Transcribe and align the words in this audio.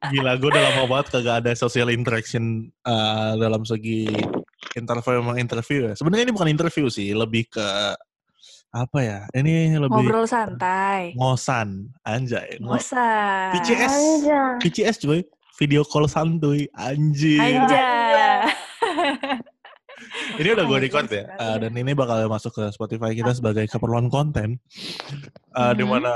Gila, 0.00 0.32
gue 0.40 0.48
udah 0.48 0.62
lama 0.64 0.82
banget 0.88 1.06
kagak 1.12 1.44
ada 1.44 1.52
social 1.52 1.92
interaction 1.92 2.72
uh, 2.88 3.36
dalam 3.36 3.68
segi 3.68 4.08
interview 4.72 5.20
emang 5.20 5.36
interview 5.36 5.80
ya. 5.86 5.94
Sebenarnya 5.94 6.24
ini 6.24 6.32
bukan 6.32 6.48
interview 6.48 6.88
sih, 6.88 7.12
lebih 7.12 7.52
ke 7.52 7.66
apa 8.70 8.98
ya? 8.98 9.18
Ini 9.36 9.76
lebih 9.76 9.92
Ngobrol 10.08 10.24
santai. 10.24 11.12
ngosan, 11.12 11.92
anjay. 12.00 12.56
Ngo- 12.56 12.80
Ngosan. 12.80 13.52
PCS, 13.52 13.94
PCS 14.64 14.96
cuy, 15.04 15.20
video 15.60 15.84
call 15.84 16.08
santuy, 16.08 16.64
anjing. 16.72 17.60
Anjay. 17.60 18.48
Ini 20.40 20.56
udah 20.56 20.64
gue 20.64 20.78
record 20.80 21.12
ya, 21.12 21.28
uh, 21.36 21.60
dan 21.60 21.76
ini 21.76 21.92
bakal 21.92 22.24
masuk 22.24 22.56
ke 22.56 22.64
Spotify 22.72 23.12
kita 23.12 23.36
sebagai 23.36 23.68
keperluan 23.68 24.08
konten. 24.08 24.56
Uh, 25.52 25.76
Di 25.76 25.84
Mhm. 25.84 25.90
mana 25.92 26.12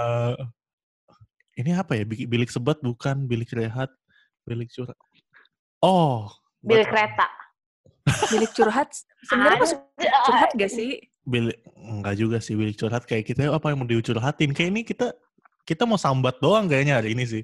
ini 1.55 1.71
apa 1.73 1.95
ya? 1.95 2.05
Bilik, 2.05 2.51
sebat 2.51 2.79
bukan 2.81 3.25
bilik 3.25 3.51
rehat, 3.53 3.91
bilik 4.43 4.71
curhat. 4.71 4.97
Oh, 5.79 6.33
Bilik 6.65 6.89
kereta. 6.89 7.29
Bilik 8.33 8.51
curhat. 8.53 8.89
Sebenarnya 9.29 9.59
masuk 9.61 9.79
curhat 10.25 10.51
gak 10.57 10.73
sih? 10.73 10.97
Bilik 11.25 11.57
enggak 11.77 12.17
juga 12.17 12.37
sih 12.41 12.53
bilik 12.53 12.77
curhat 12.77 13.05
kayak 13.05 13.25
kita 13.25 13.49
apa 13.49 13.69
yang 13.73 13.81
mau 13.81 13.89
dicurhatin. 13.89 14.53
Kayak 14.53 14.71
ini 14.73 14.81
kita 14.85 15.13
kita 15.65 15.85
mau 15.85 15.97
sambat 15.97 16.37
doang 16.41 16.69
kayaknya 16.69 17.01
hari 17.01 17.13
ini 17.13 17.25
sih. 17.25 17.43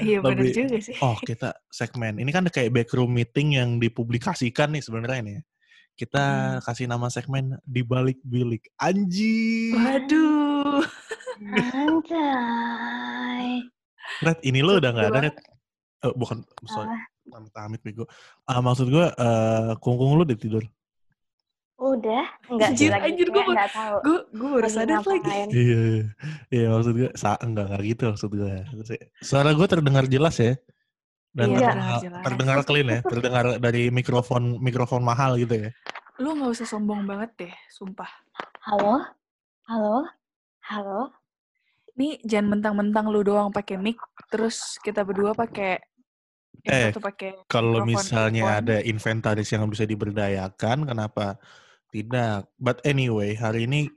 Iya 0.00 0.20
Lebih- 0.20 0.52
juga 0.52 0.76
sih. 0.80 0.96
Oh, 1.00 1.16
kita 1.20 1.52
segmen. 1.68 2.16
Ini 2.16 2.28
kan 2.28 2.44
kayak 2.48 2.72
backroom 2.72 3.12
meeting 3.12 3.56
yang 3.56 3.76
dipublikasikan 3.76 4.72
nih 4.72 4.80
sebenarnya 4.84 5.20
ini. 5.20 5.32
ya. 5.36 5.42
Kita 5.92 6.24
Hmm. 6.24 6.60
kasih 6.64 6.88
nama 6.88 7.08
segmen 7.08 7.60
di 7.64 7.84
balik 7.84 8.16
bilik. 8.24 8.68
Anjing. 8.80 9.76
Waduh. 9.76 10.80
Anjay. 11.40 12.66
Red, 14.22 14.38
ini 14.44 14.60
lo 14.60 14.76
udah 14.76 14.90
nggak 14.92 15.08
ada, 15.08 15.20
Red. 15.30 15.36
Eh, 16.02 16.12
bukan, 16.18 16.44
sorry. 16.66 16.90
Amit-amit, 17.30 17.80
bego. 17.86 18.04
Ah, 18.44 18.58
maksud 18.58 18.90
gue, 18.90 19.06
eh, 19.06 19.72
kungkung 19.78 20.18
lu 20.18 20.26
udah 20.26 20.36
tidur. 20.36 20.64
Udah? 21.82 22.22
Enggak 22.46 22.78
Anjir, 22.78 22.94
lagi 22.94 23.10
anjir, 23.10 23.26
gua 23.26 23.42
kayak 23.42 23.50
enggak 23.50 23.70
tahu. 23.74 23.96
Gue 24.06 24.18
gue 24.30 24.48
baru 24.54 24.62
Lagi 24.62 24.76
sadar 24.76 25.02
lagi. 25.02 25.30
Iya, 25.50 25.78
iya. 25.82 26.04
iya 26.54 26.66
maksud 26.70 26.94
gue, 26.94 27.10
sa 27.18 27.34
enggak, 27.42 27.66
enggak 27.70 27.82
gitu 27.90 28.02
maksud 28.14 28.30
gue. 28.30 28.54
Suara 29.18 29.50
gue 29.50 29.66
terdengar 29.66 30.04
jelas 30.06 30.38
ya? 30.38 30.54
Dan 31.32 31.56
Iya, 31.56 31.58
terdengar, 31.58 31.72
terdengar 31.72 32.02
jelas. 32.06 32.22
terdengar 32.22 32.58
clean 32.68 32.86
ya? 32.86 33.00
Terdengar 33.02 33.44
dari 33.58 33.82
mikrofon 33.90 34.60
mikrofon 34.62 35.02
mahal 35.02 35.34
gitu 35.40 35.54
ya? 35.58 35.70
Lu 36.22 36.36
gak 36.38 36.54
usah 36.54 36.66
sombong 36.68 37.02
banget 37.08 37.30
deh, 37.40 37.54
sumpah. 37.72 38.10
Halo? 38.62 39.02
Halo? 39.66 40.06
Halo? 40.62 41.10
Nih 41.92 42.16
jangan 42.24 42.56
mentang-mentang 42.56 43.12
lu 43.12 43.20
doang 43.20 43.52
pakai 43.52 43.76
mic, 43.76 44.00
terus 44.32 44.80
kita 44.80 45.04
berdua 45.04 45.36
pakai 45.36 45.80
Eh, 46.62 46.94
pakai 46.94 47.42
Kalau 47.50 47.82
misalnya 47.82 48.62
ada 48.62 48.78
inventaris 48.86 49.50
yang 49.50 49.66
bisa 49.66 49.82
diberdayakan, 49.82 50.86
kenapa 50.86 51.34
tidak? 51.90 52.46
But 52.54 52.78
anyway, 52.86 53.34
hari 53.34 53.66
ini 53.66 53.90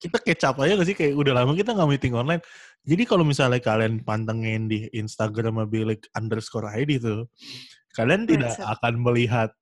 kita 0.00 0.16
kecap 0.16 0.56
aja 0.64 0.80
gak 0.80 0.88
sih? 0.88 0.96
Kayak 0.96 1.20
udah 1.20 1.32
lama 1.36 1.52
kita 1.52 1.76
nggak 1.76 1.90
meeting 1.92 2.16
online. 2.16 2.40
Jadi 2.82 3.02
kalau 3.04 3.22
misalnya 3.22 3.60
kalian 3.60 4.00
pantengin 4.02 4.66
di 4.66 4.88
Instagram 4.96 5.62
bilik 5.68 6.08
underscore 6.16 6.72
ID 6.72 6.98
tuh, 7.04 7.28
kalian 7.94 8.24
tidak 8.24 8.56
akan 8.58 8.98
melihat 8.98 9.52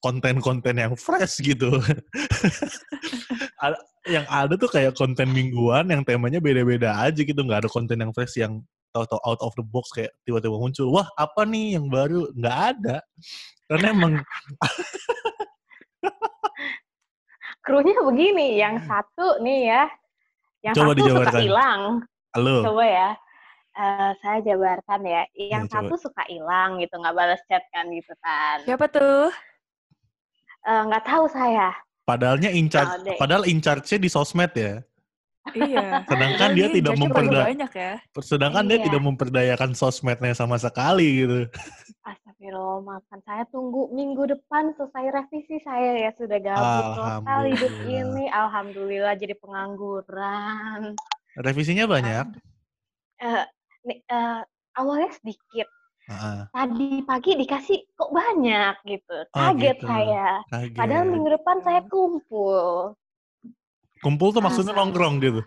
konten-konten 0.00 0.76
yang 0.76 0.94
fresh 0.96 1.40
gitu. 1.40 1.68
Yang 4.08 4.26
ada 4.32 4.54
tuh 4.56 4.70
kayak 4.72 4.96
konten 4.96 5.28
mingguan 5.30 5.88
yang 5.92 6.00
temanya 6.04 6.40
beda-beda 6.40 6.96
aja 6.96 7.20
gitu. 7.20 7.36
Nggak 7.44 7.66
ada 7.66 7.70
konten 7.70 8.00
yang 8.00 8.12
fresh 8.16 8.40
yang 8.40 8.64
tahu-tahu 8.90 9.20
out 9.22 9.40
of 9.44 9.52
the 9.54 9.62
box 9.62 9.92
kayak 9.94 10.10
tiba-tiba 10.24 10.56
muncul. 10.56 10.88
Wah 10.90 11.06
apa 11.14 11.44
nih 11.44 11.76
yang 11.78 11.86
baru? 11.86 12.32
Nggak 12.32 12.58
ada. 12.76 12.96
Karena 13.68 13.86
emang 13.92 14.12
Krunya 17.60 17.92
begini, 18.00 18.56
yang 18.56 18.80
satu 18.88 19.36
nih 19.44 19.68
ya. 19.68 19.84
Yang 20.64 20.74
Coba 20.80 20.90
satu 20.90 20.96
suka 20.96 21.00
dijabarkan. 21.04 21.40
hilang. 21.44 21.80
halo. 22.32 22.56
Coba 22.64 22.84
ya. 22.88 23.10
Eh, 23.70 24.10
saya 24.24 24.38
jabarkan 24.42 25.00
ya. 25.04 25.22
Yang 25.36 25.64
Ya, 25.68 25.72
satu 25.76 25.94
suka 26.00 26.24
hilang 26.26 26.80
gitu, 26.80 26.94
nggak 26.96 27.14
balas 27.14 27.40
chat 27.46 27.62
kan 27.70 27.86
gitu 27.92 28.12
kan. 28.24 28.64
Siapa 28.64 28.88
tuh? 28.88 29.28
Eh, 30.60 30.82
Nggak 30.86 31.04
tahu 31.04 31.24
saya. 31.26 31.72
Padahalnya 32.04 32.50
in 32.50 32.66
charge, 32.66 32.90
Alde. 32.90 33.14
padahal 33.16 33.44
in 33.46 33.58
charge-nya 33.58 33.98
di 33.98 34.10
sosmed 34.10 34.50
ya. 34.52 34.82
Iya. 35.50 36.04
Sedangkan 36.04 36.48
dia 36.52 36.66
tidak 36.68 36.94
judge-nya 36.94 37.08
paling 37.08 37.30
memperda- 37.30 37.46
banyak 37.48 37.72
ya. 37.72 37.92
Sedangkan 38.20 38.64
dia 38.66 38.76
Iya. 38.76 38.84
tidak 38.86 39.02
memperdayakan 39.02 39.70
sosmednya 39.72 40.34
sama 40.34 40.56
sekali 40.56 41.24
gitu. 41.24 41.38
Astagfirullah, 42.02 42.82
maafkan 42.82 43.20
saya 43.22 43.44
tunggu 43.48 43.88
minggu 43.90 44.26
depan 44.26 44.74
selesai 44.74 45.06
revisi 45.10 45.56
saya 45.62 45.96
ya 45.98 46.10
sudah 46.12 46.38
gabut 46.38 46.84
total 46.94 47.42
hidup 47.46 47.72
ini. 47.84 48.24
Alhamdulillah 48.28 49.14
jadi 49.16 49.34
pengangguran. 49.38 50.92
Revisinya 51.36 51.86
banyak. 51.86 52.26
Eh, 53.18 53.44
nih, 53.86 53.98
eh, 54.02 54.40
awalnya 54.74 55.08
sedikit. 55.14 55.68
Heeh. 56.10 56.38
Tadi 56.50 56.88
pagi 57.02 57.32
dikasih 57.36 57.78
kok 57.92 58.10
banyak 58.10 58.74
gitu. 58.84 59.16
Oh, 59.30 59.38
Kaget 59.46 59.78
gitu. 59.78 59.86
saya. 59.86 60.42
Kaget. 60.48 60.74
Padahal 60.74 61.04
minggu 61.06 61.30
depan 61.30 61.56
saya 61.60 61.80
kumpul. 61.86 62.98
Kumpul 64.00 64.28
tuh 64.30 64.40
maksudnya 64.40 64.74
Ah. 64.74 64.78
nongkrong 64.80 65.20
gitu. 65.20 65.40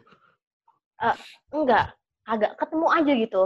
Enggak, 1.51 1.91
agak 2.23 2.55
ketemu 2.55 2.87
aja 2.87 3.11
gitu. 3.13 3.43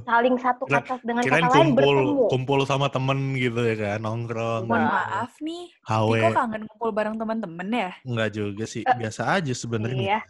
Saling 0.00 0.36
satu 0.38 0.64
Kira- 0.64 0.80
kata 0.80 1.04
dengan 1.04 1.20
Kirain 1.20 1.44
kata 1.44 1.52
lain 1.52 1.60
kumpul 1.68 1.84
bertemu. 2.00 2.24
kumpul 2.30 2.58
sama 2.64 2.86
temen 2.88 3.18
gitu 3.34 3.60
ya 3.60 3.76
kan, 3.76 3.98
nongkrong. 4.00 4.64
Mohon 4.64 4.84
maaf 4.88 5.32
nih. 5.38 5.68
Tiko 5.84 6.28
kangen 6.32 6.62
ngumpul 6.64 6.90
bareng 6.90 7.16
teman-teman 7.16 7.68
ya? 7.68 7.90
Enggak 8.02 8.28
juga 8.32 8.64
sih, 8.64 8.80
Eh, 8.80 8.96
biasa 8.96 9.36
aja 9.36 9.52
sebenarnya. 9.52 10.00
Iya. 10.16 10.20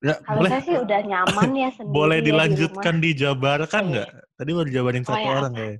Ya, 0.00 0.16
Kalau 0.24 0.40
boleh 0.40 0.50
saya 0.50 0.62
sih 0.64 0.76
udah 0.80 1.00
nyaman 1.04 1.50
ya 1.52 1.68
sendiri. 1.76 1.92
boleh 1.92 2.18
ya 2.18 2.22
di 2.22 2.26
dilanjutkan 2.32 2.94
rumah. 2.96 3.04
dijabarkan 3.04 3.82
Iya. 3.84 3.90
nggak? 3.92 4.08
Tadi 4.32 4.50
baru 4.56 4.68
jabarin 4.72 5.04
Oh, 5.04 5.06
satu 5.06 5.20
ya, 5.20 5.30
orang 5.30 5.52
apa? 5.52 5.58
kayak. 5.60 5.78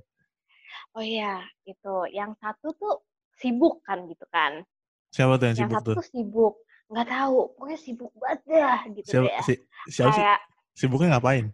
Oh 0.91 1.03
iya, 1.03 1.33
itu. 1.65 1.95
Yang 2.13 2.31
satu 2.37 2.67
tuh 2.77 2.93
sibuk 3.33 3.81
kan 3.81 4.05
gitu 4.05 4.25
kan. 4.29 4.61
Siapa 5.09 5.33
tuh 5.35 5.45
yang 5.49 5.57
Yang 5.57 5.61
sibuk 5.65 5.77
satu 5.79 5.89
tuh? 5.89 5.95
tuh 5.97 6.07
sibuk. 6.07 6.53
Nggak 6.91 7.07
tahu, 7.07 7.37
pokoknya 7.55 7.79
sibuk 7.79 8.11
banget 8.13 8.39
dah 8.45 8.79
gitu 8.91 9.07
Siapa, 9.09 9.27
deh. 9.27 9.39
si, 9.41 9.53
siapa 9.89 10.11
sih? 10.11 10.21
Kayak 10.21 10.39
Sibuknya 10.71 11.07
ngapain? 11.15 11.45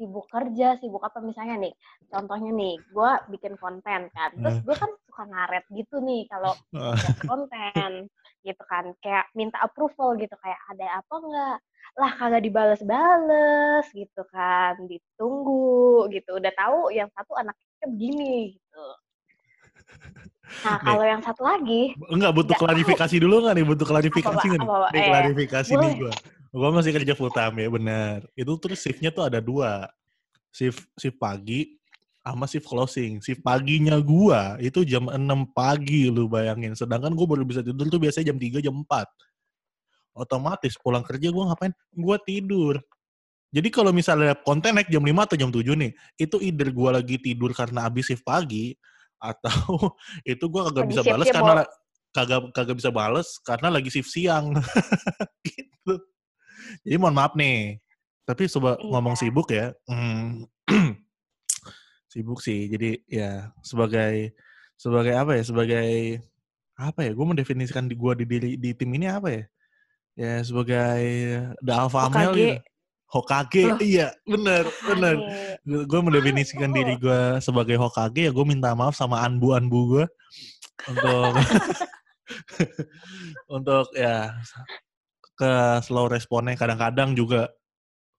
sibuk 0.00 0.26
kerja, 0.32 0.80
sibuk 0.80 1.04
apa 1.04 1.20
misalnya 1.20 1.60
nih. 1.60 1.76
Contohnya 2.08 2.50
nih, 2.50 2.80
gue 2.88 3.10
bikin 3.28 3.60
konten 3.60 4.08
kan. 4.08 4.30
Terus 4.32 4.56
Eh. 4.56 4.62
gue 4.64 4.72
kan 4.74 4.88
suka 5.04 5.22
ngaret 5.28 5.64
gitu 5.68 6.00
nih 6.00 6.24
kalau 6.24 6.56
konten 7.28 8.08
gitu 8.42 8.62
kan. 8.66 8.92
Kayak 9.00 9.28
minta 9.32 9.58
approval 9.60 10.16
gitu. 10.16 10.34
Kayak 10.40 10.60
ada 10.70 10.86
apa 11.00 11.14
nggak? 11.16 11.56
Lah 11.98 12.12
kagak 12.16 12.42
dibales-bales 12.44 13.86
gitu 13.90 14.22
kan. 14.28 14.78
Ditunggu 14.84 16.06
gitu. 16.12 16.36
Udah 16.38 16.52
tahu 16.54 16.92
yang 16.92 17.08
satu 17.16 17.32
anaknya 17.36 17.86
begini 17.88 18.54
gitu. 18.56 18.84
Nah 20.60 20.76
Nih. 20.76 20.84
kalau 20.84 21.04
yang 21.06 21.22
satu 21.22 21.42
lagi, 21.46 21.94
Enggak 22.10 22.32
butuh 22.34 22.52
Nggak 22.52 22.58
tahu. 22.58 22.66
klarifikasi 22.68 23.16
dulu 23.22 23.34
nggak 23.46 23.54
nih? 23.54 23.66
Butuh 23.66 23.86
klarifikasi 23.86 24.46
Apa, 24.50 24.58
nih? 24.58 24.68
Apa? 24.68 24.88
Nih 24.90 25.00
Eh, 25.00 25.08
klarifikasi 25.08 25.70
nih 25.70 25.78
boleh. 25.78 25.94
gue. 25.96 26.12
Gue 26.50 26.70
masih 26.74 26.92
kerja 26.92 27.12
full 27.14 27.30
time 27.32 27.56
ya 27.62 27.68
benar. 27.70 28.18
Itu 28.34 28.52
terus 28.58 28.78
shiftnya 28.82 29.10
tuh 29.14 29.24
ada 29.30 29.38
dua. 29.38 29.86
Shift 30.50 30.82
shift 30.98 31.14
pagi 31.16 31.78
sama 32.20 32.44
shift 32.44 32.68
closing. 32.68 33.18
Shift 33.24 33.40
paginya 33.40 33.96
gua 34.00 34.56
itu 34.60 34.84
jam 34.84 35.08
6 35.08 35.16
pagi 35.56 36.12
lu 36.12 36.28
bayangin. 36.28 36.76
Sedangkan 36.76 37.16
gue 37.16 37.26
baru 37.26 37.42
bisa 37.44 37.64
tidur 37.64 37.88
tuh 37.88 38.00
biasanya 38.00 38.32
jam 38.32 38.38
3 38.38 38.60
jam 38.60 38.74
4. 38.76 39.08
Otomatis 40.12 40.74
pulang 40.76 41.06
kerja 41.06 41.30
gua 41.32 41.52
ngapain? 41.52 41.72
Gua 41.94 42.18
tidur. 42.20 42.76
Jadi 43.50 43.66
kalau 43.72 43.90
misalnya 43.90 44.38
konten 44.38 44.78
naik 44.78 44.90
jam 44.92 45.02
5 45.02 45.26
atau 45.26 45.36
jam 45.38 45.50
7 45.50 45.74
nih, 45.74 45.90
itu 46.20 46.36
either 46.38 46.68
gua 46.70 47.00
lagi 47.02 47.18
tidur 47.18 47.50
karena 47.50 47.86
habis 47.88 48.06
shift 48.06 48.22
pagi 48.22 48.76
atau 49.18 49.90
itu 50.28 50.44
gua 50.46 50.70
kagak 50.70 50.86
Lagi 50.86 50.90
bisa 50.92 51.02
balas 51.02 51.24
shiftnya 51.26 51.34
karena 51.40 51.54
mau- 51.64 51.72
kagak 52.10 52.40
kagak 52.50 52.76
bisa 52.82 52.90
bales 52.90 53.28
karena 53.42 53.68
lagi 53.70 53.88
shift 53.90 54.10
siang. 54.10 54.54
gitu. 55.46 55.94
Jadi 56.84 56.96
mohon 57.00 57.16
maaf 57.16 57.32
nih. 57.34 57.78
Tapi 58.26 58.46
coba 58.46 58.78
Iya. 58.78 58.86
ngomong 58.86 59.14
sibuk 59.18 59.48
ya. 59.50 59.74
Hmm, 59.90 60.46
Sibuk 62.10 62.42
sih. 62.42 62.66
Jadi 62.66 62.98
ya 63.06 63.54
sebagai 63.62 64.34
sebagai 64.74 65.14
apa 65.14 65.38
ya? 65.38 65.42
Sebagai 65.46 66.18
apa 66.74 67.06
ya? 67.06 67.14
Gue 67.14 67.26
mendefinisikan 67.30 67.86
di 67.86 67.94
gue 67.94 68.12
di 68.18 68.24
diri 68.26 68.50
di 68.58 68.74
tim 68.74 68.90
ini 68.90 69.06
apa 69.06 69.28
ya? 69.30 69.44
Ya 70.18 70.32
sebagai 70.42 70.98
the 71.62 71.72
alpha 71.72 72.10
male 72.10 72.10
Hokage. 72.10 72.36
gitu. 72.36 72.58
Hokage, 73.10 73.64
Loh. 73.66 73.78
iya 73.82 74.08
bener 74.22 74.70
bener. 74.86 75.14
Gue 75.66 76.00
mendefinisikan 76.02 76.70
diri 76.70 76.94
gue 76.94 77.42
sebagai 77.42 77.74
Hokage 77.74 78.26
ya 78.26 78.30
gue 78.30 78.46
minta 78.46 78.70
maaf 78.74 78.94
sama 78.94 79.22
anbu-anbu 79.26 79.98
gue 79.98 80.04
untuk 80.86 81.34
untuk 83.56 83.86
ya 83.98 84.38
ke 85.34 85.50
slow 85.82 86.06
responnya 86.06 86.54
kadang-kadang 86.54 87.18
juga 87.18 87.50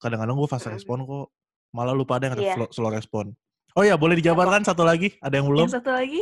kadang-kadang 0.01 0.35
gue 0.35 0.49
fast 0.49 0.67
Mm. 0.67 0.75
respon 0.75 0.99
kok 1.07 1.27
malah 1.71 1.95
lupa 1.95 2.19
ada 2.19 2.35
yang 2.35 2.59
slow, 2.59 2.67
slow 2.75 2.91
respon. 2.91 3.31
Oh 3.77 3.83
ya 3.87 3.95
boleh 3.95 4.19
dijabarkan 4.19 4.67
satu 4.67 4.83
lagi? 4.83 5.15
Ada 5.23 5.39
yang 5.39 5.47
belum? 5.47 5.65
Yang 5.67 5.75
satu 5.79 5.91
lagi? 5.95 6.21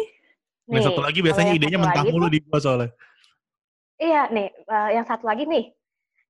Yang 0.70 0.84
satu 0.86 1.02
Nih, 1.02 1.06
lagi 1.10 1.20
biasanya 1.26 1.52
idenya 1.58 1.80
mentah 1.82 2.06
mulu 2.06 2.28
di 2.30 2.40
gua 2.46 2.60
soalnya. 2.62 2.90
Iya 4.00 4.32
nih, 4.32 4.48
eh, 4.54 4.90
yang 4.96 5.06
satu 5.10 5.26
lagi 5.28 5.44
nih, 5.44 5.76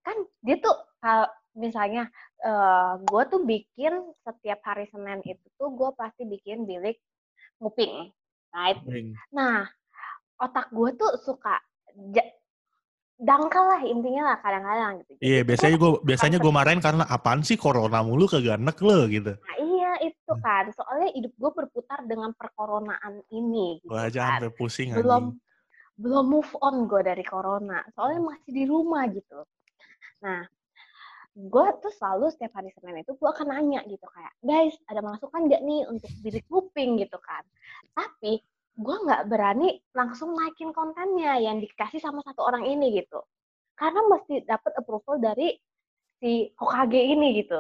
kan 0.01 0.16
dia 0.42 0.57
tuh 0.57 0.74
kal- 1.04 1.30
misalnya 1.54 2.07
eh 2.39 2.92
gue 3.04 3.24
tuh 3.27 3.42
bikin 3.44 3.94
setiap 4.24 4.63
hari 4.63 4.88
Senin 4.88 5.19
itu 5.27 5.44
tuh 5.60 5.75
gue 5.75 5.92
pasti 5.94 6.24
bikin 6.24 6.63
bilik 6.63 6.95
nguping, 7.60 8.10
right? 8.56 8.80
Nah, 9.36 9.68
otak 10.39 10.72
gue 10.72 10.89
tuh 10.95 11.19
suka 11.19 11.60
ja- 12.15 12.31
dangkal 13.19 13.68
lah 13.68 13.81
intinya 13.83 14.31
lah 14.33 14.38
kadang-kadang 14.39 15.04
gitu. 15.04 15.19
Iya, 15.19 15.44
biasanya 15.44 15.75
gua- 15.75 16.00
gue 16.00 16.07
biasanya 16.07 16.38
gue 16.39 16.54
marahin 16.56 16.80
karena 16.80 17.04
apaan 17.06 17.44
sih 17.44 17.60
corona 17.60 18.00
mulu 18.00 18.25
kagak 18.31 18.56
enak 18.56 18.80
lo 18.80 19.04
gitu. 19.12 19.36
Nah, 19.36 19.56
iya 19.60 19.79
itu 20.00 20.31
Hmm. 20.31 20.41
kan, 20.41 20.65
soalnya 20.71 21.09
hidup 21.12 21.33
gue 21.33 21.51
berputar 21.56 22.00
dengan 22.03 22.31
perkoronaan 22.31 23.25
ini 23.30 23.81
gitu 23.81 23.89
Gue 23.89 24.01
aja 24.06 24.21
kan. 24.21 24.30
sampai 24.45 24.51
pusing 24.53 24.94
belum 24.94 25.24
anjing. 25.33 25.41
belum 25.97 26.25
move 26.27 26.53
on 26.62 26.86
gue 26.86 27.01
dari 27.01 27.24
corona 27.24 27.81
soalnya 27.91 28.21
masih 28.30 28.51
di 28.53 28.63
rumah 28.63 29.03
gitu. 29.09 29.41
Nah 30.21 30.45
gue 31.33 31.68
tuh 31.80 31.91
selalu 31.91 32.30
setiap 32.30 32.56
hari 32.56 32.71
senin 32.74 33.00
itu 33.00 33.15
gue 33.15 33.30
akan 33.30 33.47
nanya 33.47 33.80
gitu 33.83 34.03
kayak 34.06 34.33
guys 34.39 34.75
ada 34.86 35.00
masukan 35.00 35.47
nggak 35.47 35.62
nih 35.62 35.81
untuk 35.88 36.12
bilik 36.19 36.45
kuping 36.47 37.00
gitu 37.00 37.18
kan. 37.19 37.44
Tapi 37.91 38.39
gue 38.75 38.95
nggak 39.06 39.27
berani 39.27 39.75
langsung 39.91 40.36
naikin 40.36 40.71
kontennya 40.71 41.36
yang 41.39 41.59
dikasih 41.59 42.00
sama 42.00 42.24
satu 42.24 42.44
orang 42.44 42.63
ini 42.63 42.95
gitu. 42.95 43.19
Karena 43.75 44.03
mesti 44.07 44.44
dapat 44.44 44.71
approval 44.75 45.19
dari 45.19 45.56
si 46.19 46.51
Hokage 46.56 47.00
ini 47.00 47.39
gitu 47.39 47.59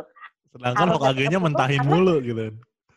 Sedangkan 0.49 0.87
Hokage-nya 0.93 1.37
mentahin 1.37 1.81
karena- 1.81 1.91
mulu 1.93 2.15
gitu. 2.19 2.41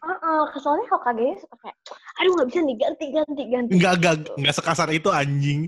Heeh, 0.02 0.42
soalnya 0.58 0.86
Hokage 0.90 1.38
suka 1.38 1.56
kayak 1.62 1.76
aduh 2.18 2.32
nggak 2.34 2.48
bisa 2.50 2.58
nih 2.60 2.76
ganti 2.76 3.06
ganti 3.14 3.42
ganti 3.46 3.70
Enggak, 3.78 3.92
enggak, 3.98 4.14
gitu. 4.18 4.30
enggak 4.34 4.54
sekasar 4.58 4.88
itu 4.90 5.08
anjing. 5.08 5.60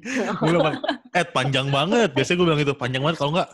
Gue 0.42 0.50
bilang, 0.50 0.74
eh 1.18 1.26
panjang 1.26 1.66
banget. 1.70 2.10
Biasanya 2.10 2.36
gue 2.42 2.46
bilang 2.50 2.60
itu 2.60 2.74
panjang 2.74 3.02
banget. 3.04 3.18
Kalau 3.22 3.30
enggak, 3.30 3.48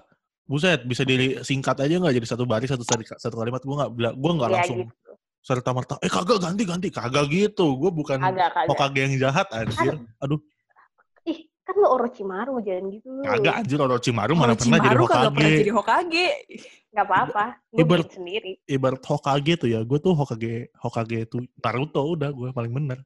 buset 0.48 0.80
bisa 0.82 1.02
disingkat 1.04 1.76
aja 1.78 1.94
nggak 2.00 2.14
jadi 2.16 2.26
satu 2.26 2.44
baris 2.48 2.70
satu 2.72 2.84
satu 3.20 3.36
kalimat. 3.36 3.60
Gue 3.60 3.76
nggak 3.76 3.90
bilang, 3.92 4.14
gue 4.16 4.32
nggak 4.40 4.50
Iya, 4.50 4.56
langsung 4.56 4.78
gitu. 4.88 5.12
serta 5.40 5.70
merta. 5.72 5.94
Eh 6.00 6.08
kagak 6.08 6.38
ganti 6.40 6.62
ganti, 6.64 6.88
kagak 6.88 7.26
gitu. 7.28 7.76
Gue 7.76 7.90
bukan 7.92 8.16
agak 8.18 8.48
agak 8.56 8.68
Hokage 8.72 8.98
yang 9.04 9.14
jahat 9.20 9.46
anjir. 9.52 10.00
Aduh, 10.18 10.40
kan 11.70 11.76
lu 11.76 11.86
Orochimaru 11.88 12.52
jangan 12.60 12.84
gitu 12.90 13.08
lu. 13.08 13.22
kagak 13.22 13.54
anjir 13.56 13.78
Orochimaru 13.78 14.32
mana 14.34 14.52
pernah 14.52 14.76
jadi 14.76 14.90
Orochimaru 14.90 15.04
kagak 15.06 15.30
pernah 15.30 15.46
Hokage. 15.46 15.60
jadi 15.62 15.72
Hokage. 15.72 16.28
nggak 16.90 17.06
apa-apa 17.06 17.44
Ibarat- 17.72 18.02
bikin 18.02 18.16
sendiri 18.18 18.52
Ibarat 18.66 19.02
Hokage 19.02 19.52
tuh 19.56 19.68
ya, 19.68 19.80
gue 19.80 19.98
tuh 19.98 20.12
Hokage 20.12 20.52
Hokage 20.76 21.18
tuh 21.24 21.40
Naruto 21.56 22.02
udah 22.04 22.28
gue 22.28 22.50
paling 22.50 22.74
bener. 22.74 22.98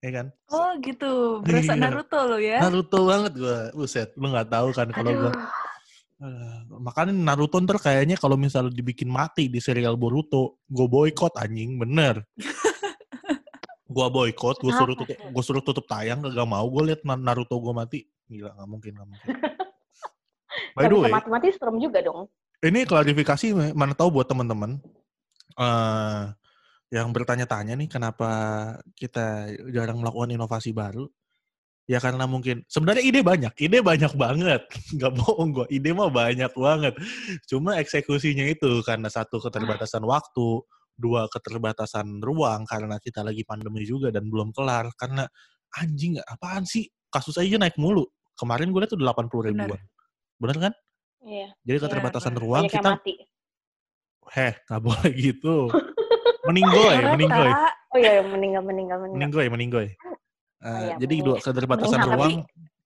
Ya 0.00 0.10
kan? 0.14 0.26
Oh 0.48 0.72
gitu, 0.80 1.10
berasa 1.40 1.72
Iya. 1.72 1.80
Naruto 1.82 2.18
lo 2.22 2.36
ya. 2.36 2.56
Naruto 2.58 2.98
banget 3.04 3.32
gue. 3.34 3.58
Buset, 3.74 4.08
lu 4.16 4.28
nggak 4.28 4.48
tahu 4.48 4.68
kan 4.70 4.88
kalau 4.90 5.12
gue 5.14 5.32
aduh 5.32 5.48
Eh, 6.20 6.56
makanya 6.76 7.16
Naruto 7.16 7.56
ntar 7.56 7.76
kayaknya 7.76 8.12
kalau 8.14 8.36
misalnya 8.36 8.68
dibikin 8.70 9.08
mati 9.08 9.48
di 9.48 9.56
serial 9.56 9.96
Boruto, 9.96 10.60
gue 10.68 10.84
boykot 10.84 11.32
anjing, 11.32 11.80
bener. 11.80 12.20
gue 13.90 14.06
boykot, 14.06 14.56
gue 14.62 14.72
suruh 14.72 14.94
tutup, 14.94 15.18
gue 15.18 15.44
suruh 15.44 15.64
tutup 15.66 15.84
tayang, 15.90 16.22
gak 16.22 16.48
mau 16.48 16.62
gue 16.70 16.94
liat 16.94 17.02
Na- 17.02 17.18
Naruto 17.18 17.58
gue 17.58 17.74
mati. 17.74 18.00
Gila, 18.30 18.54
nggak 18.54 18.68
mungkin, 18.70 18.92
nggak 18.94 19.08
mungkin. 19.10 19.28
By 20.78 20.86
Gak 20.86 20.90
the 20.94 20.98
way, 21.02 21.10
mati-mati 21.10 21.46
serem 21.50 21.82
juga 21.82 21.98
dong 22.02 22.30
ini 22.60 22.84
klarifikasi 22.84 23.72
mana 23.72 23.96
tahu 23.96 24.20
buat 24.20 24.28
teman-teman 24.28 24.76
eh 25.56 26.22
yang 26.90 27.14
bertanya-tanya 27.14 27.78
nih 27.78 27.86
kenapa 27.86 28.30
kita 28.98 29.46
jarang 29.70 30.02
melakukan 30.02 30.34
inovasi 30.34 30.74
baru. 30.74 31.06
Ya 31.86 32.02
karena 32.02 32.26
mungkin 32.26 32.66
sebenarnya 32.66 33.02
ide 33.02 33.22
banyak, 33.22 33.54
ide 33.62 33.78
banyak 33.78 34.10
banget. 34.18 34.66
Nggak 34.98 35.12
bohong 35.14 35.50
gue, 35.54 35.66
ide 35.70 35.94
mah 35.94 36.10
banyak 36.10 36.50
banget. 36.50 36.94
Cuma 37.46 37.78
eksekusinya 37.78 38.42
itu 38.42 38.82
karena 38.82 39.06
satu 39.06 39.38
keterbatasan 39.38 40.02
waktu, 40.02 40.66
dua 41.00 41.26
keterbatasan 41.32 42.20
ruang 42.20 42.68
karena 42.68 43.00
kita 43.00 43.24
lagi 43.24 43.42
pandemi 43.42 43.88
juga 43.88 44.12
dan 44.12 44.28
belum 44.28 44.52
kelar. 44.52 44.92
Karena 44.94 45.24
anjing 45.80 46.20
apaan 46.20 46.68
sih 46.68 46.84
kasus 47.08 47.40
aja 47.40 47.56
naik 47.56 47.80
mulu. 47.80 48.04
Kemarin 48.36 48.70
gue 48.70 48.80
lihat 48.84 48.92
tuh 48.92 49.00
80 49.00 49.48
ribuan. 49.52 49.80
Bener 50.40 50.56
kan? 50.60 50.72
iya 51.20 51.52
Jadi 51.64 51.76
Iya, 51.76 51.84
keterbatasan 51.84 52.32
bener. 52.32 52.42
ruang 52.44 52.64
kita 52.64 52.96
mati 52.96 53.12
Heh, 54.30 54.52
nggak 54.64 54.80
boleh 54.80 55.10
gitu. 55.12 55.56
meninggoy, 56.48 56.96
Rata. 56.96 57.12
meninggoy, 57.12 57.50
oh 57.92 57.98
iya 57.98 58.10
iya, 58.16 58.22
meninggal 58.24 58.62
meninggal 58.64 58.96
meninggal 59.02 59.16
meninggoy, 59.18 59.46
meninggoy. 59.50 59.86
Eh, 59.90 59.96
Oh 60.60 60.80
iya, 60.86 60.94
jadi 61.00 61.14
dua 61.20 61.36
keterbatasan 61.40 62.00
Meninggal, 62.00 62.16
ruang. 62.16 62.34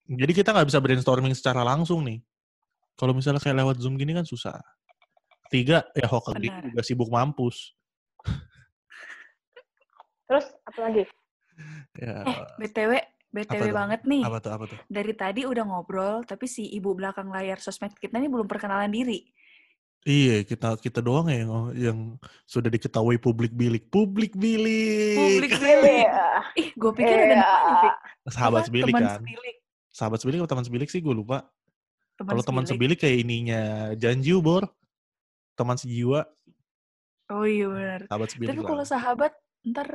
Jadi 0.04 0.32
kita 0.34 0.48
nggak 0.54 0.66
bisa 0.70 0.78
brainstorming 0.82 1.34
secara 1.36 1.62
langsung 1.62 2.02
nih. 2.02 2.18
Kalau 2.94 3.14
misalnya 3.14 3.42
kayak 3.42 3.56
lewat 3.62 3.76
Zoom 3.82 3.94
gini 3.98 4.14
kan 4.14 4.22
susah. 4.26 4.58
Tiga, 5.50 5.86
ya 5.94 6.06
Hokage 6.08 6.48
Benar. 6.50 6.70
juga 6.70 6.82
sibuk 6.82 7.10
mampus. 7.10 7.74
Terus 10.24 10.46
apa 10.62 10.78
lagi 10.82 11.04
Ya, 11.94 12.26
Eh, 12.26 12.38
BTW, 12.58 12.92
BTW 13.30 13.46
Apa 13.54 13.62
tuh? 13.64 13.76
banget 13.76 14.00
nih. 14.04 14.22
apa 14.22 14.38
tuh, 14.38 14.50
apa 14.50 14.64
tuh? 14.66 14.78
Dari 14.84 15.12
tadi 15.12 15.40
udah 15.42 15.62
ngobrol, 15.62 16.22
tapi 16.22 16.44
si 16.44 16.66
ibu 16.68 16.90
belakang 16.92 17.28
layar 17.28 17.56
sosmed 17.56 17.94
kita 17.94 18.16
ini 18.16 18.26
belum 18.26 18.44
perkenalan 18.44 18.90
diri. 18.90 19.22
Iya, 20.02 20.42
kita 20.42 20.74
kita 20.76 20.98
doang 20.98 21.30
ya 21.30 21.40
yang, 21.40 21.52
yang 21.72 21.98
sudah 22.44 22.66
diketahui 22.66 23.16
publik 23.16 23.50
bilik. 23.50 23.86
Publik 23.86 24.34
bilik. 24.34 25.14
Publik 25.16 25.52
bilik. 25.54 26.06
Ih, 26.60 26.68
gue 26.72 26.92
pikir 26.92 27.14
ada 27.14 27.24
Iya. 27.24 27.38
namanya. 27.38 27.92
Sahabat 28.26 28.60
Apa? 28.60 28.66
sebilik 28.66 28.90
Teman 28.90 29.00
kan. 29.00 29.16
sebilik. 29.16 29.56
Sahabat 29.88 30.18
sebilik 30.18 30.38
atau 30.40 30.50
teman 30.50 30.64
sebilik 30.64 30.88
sih 30.90 31.00
gue 31.00 31.14
lupa. 31.14 31.38
Kalau 32.16 32.42
teman 32.42 32.64
sebilik. 32.64 32.98
kayak 32.98 33.16
ininya 33.16 33.62
Janju, 33.94 34.38
Bor. 34.38 34.66
Teman 35.54 35.78
sejiwa, 35.78 36.26
Oh 37.26 37.42
iya 37.42 37.64
benar. 37.64 38.00
sahabat 38.04 38.28
sebilik. 38.28 38.50
Tapi 38.50 38.60
kalau 38.60 38.82
sahabat, 38.84 39.32
ntar 39.64 39.88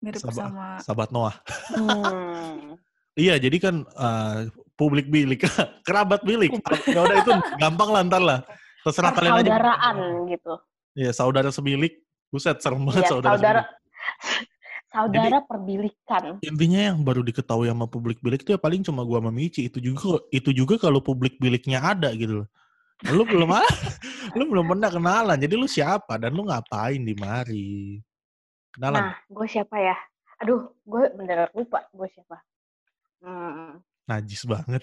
mirip 0.00 0.20
Sahabat- 0.22 0.38
sama... 0.38 0.66
Sahabat 0.80 1.08
Noah. 1.12 1.36
Hmm. 1.76 2.78
Iya, 3.18 3.36
jadi 3.36 3.56
kan 3.60 3.74
eh, 3.84 4.38
publik 4.78 5.10
bilik, 5.12 5.44
kerabat 5.86 6.24
bilik. 6.24 6.56
Ya 6.88 7.04
udah 7.04 7.16
itu 7.20 7.32
gampang 7.60 7.90
lah 7.92 8.00
ntar 8.06 8.22
lah. 8.22 8.38
Terserah 8.80 9.12
kalian 9.12 9.32
aja. 9.36 9.42
persaudaraan 9.44 9.96
gitu 10.32 10.54
Iya, 10.96 11.10
saudara 11.12 11.50
sebilik. 11.52 12.00
Buset, 12.30 12.62
serem 12.62 12.86
banget 12.86 13.04
Iya, 13.04 13.10
saudara, 13.10 13.34
saudara 13.36 13.62
saudara 14.90 15.38
perbilikan 15.46 16.38
Intinya 16.42 16.80
yang 16.90 17.02
baru 17.06 17.22
diketahui 17.22 17.70
sama 17.70 17.86
publik 17.86 18.18
bilik 18.22 18.42
itu 18.42 18.54
ya 18.54 18.60
paling 18.60 18.82
cuma 18.82 19.06
gua 19.06 19.22
sama 19.22 19.30
Mici. 19.34 19.66
Itu 19.66 19.78
juga 19.78 20.22
itu 20.34 20.50
juga 20.50 20.78
kalau 20.78 20.98
publik 21.02 21.38
biliknya 21.38 21.82
ada 21.82 22.10
gitu 22.14 22.42
loh. 22.42 22.48
Lu 23.10 23.22
belum 23.26 23.50
lu 24.38 24.44
belum 24.50 24.64
pernah 24.76 24.90
kenalan. 24.90 25.38
Jadi 25.38 25.54
lu 25.54 25.66
siapa 25.70 26.18
dan 26.18 26.34
lu 26.34 26.46
ngapain 26.46 27.02
di 27.02 27.14
mari? 27.18 27.98
Kenalan. 28.76 29.00
nah 29.02 29.14
gue 29.26 29.46
siapa 29.50 29.76
ya 29.78 29.96
aduh 30.40 30.70
gue 30.86 31.02
bener 31.18 31.50
lupa 31.52 31.84
gue 31.92 32.08
siapa 32.10 32.36
hmm. 33.24 33.82
Najis 34.10 34.42
banget. 34.42 34.82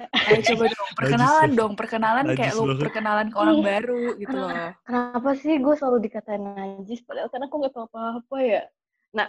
Ayo 0.00 0.40
coba 0.42 0.64
dong, 0.72 0.90
perkenalan 0.98 1.42
Najis 1.46 1.58
dong. 1.60 1.72
Perkenalan 1.78 2.24
Najis 2.26 2.38
kayak 2.40 2.54
lu 2.58 2.74
perkenalan 2.74 3.26
ke 3.30 3.36
orang 3.38 3.56
Ih, 3.60 3.62
baru 3.62 4.04
gitu 4.18 4.34
loh. 4.34 4.50
kenapa 4.82 5.30
sih 5.38 5.54
gue 5.60 5.74
selalu 5.78 5.98
dikatain 6.08 6.42
najis 6.42 7.04
padahal 7.06 7.28
karena 7.30 7.46
aku 7.46 7.56
nggak 7.60 7.74
tahu 7.76 7.86
apa-apa 7.92 8.36
ya 8.42 8.62
nah 9.14 9.28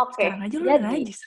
oke 0.00 0.16
Sekarang 0.16 0.46
aja 0.46 0.56
lu 0.56 0.66
jadi 0.72 0.84
najis. 0.88 1.20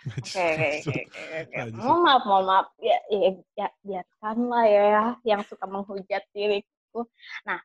Oke, 0.00 0.80
oke, 0.80 1.00
oke. 1.44 1.76
Mohon 1.76 2.00
maaf, 2.08 2.22
mohon 2.24 2.44
maaf. 2.48 2.66
Ya, 2.80 2.96
ya, 3.12 3.36
ya, 3.52 3.68
biarkanlah 3.84 4.64
ya 4.64 5.04
yang 5.28 5.44
suka 5.44 5.68
menghujat 5.68 6.24
diriku. 6.32 7.04
Nah, 7.44 7.60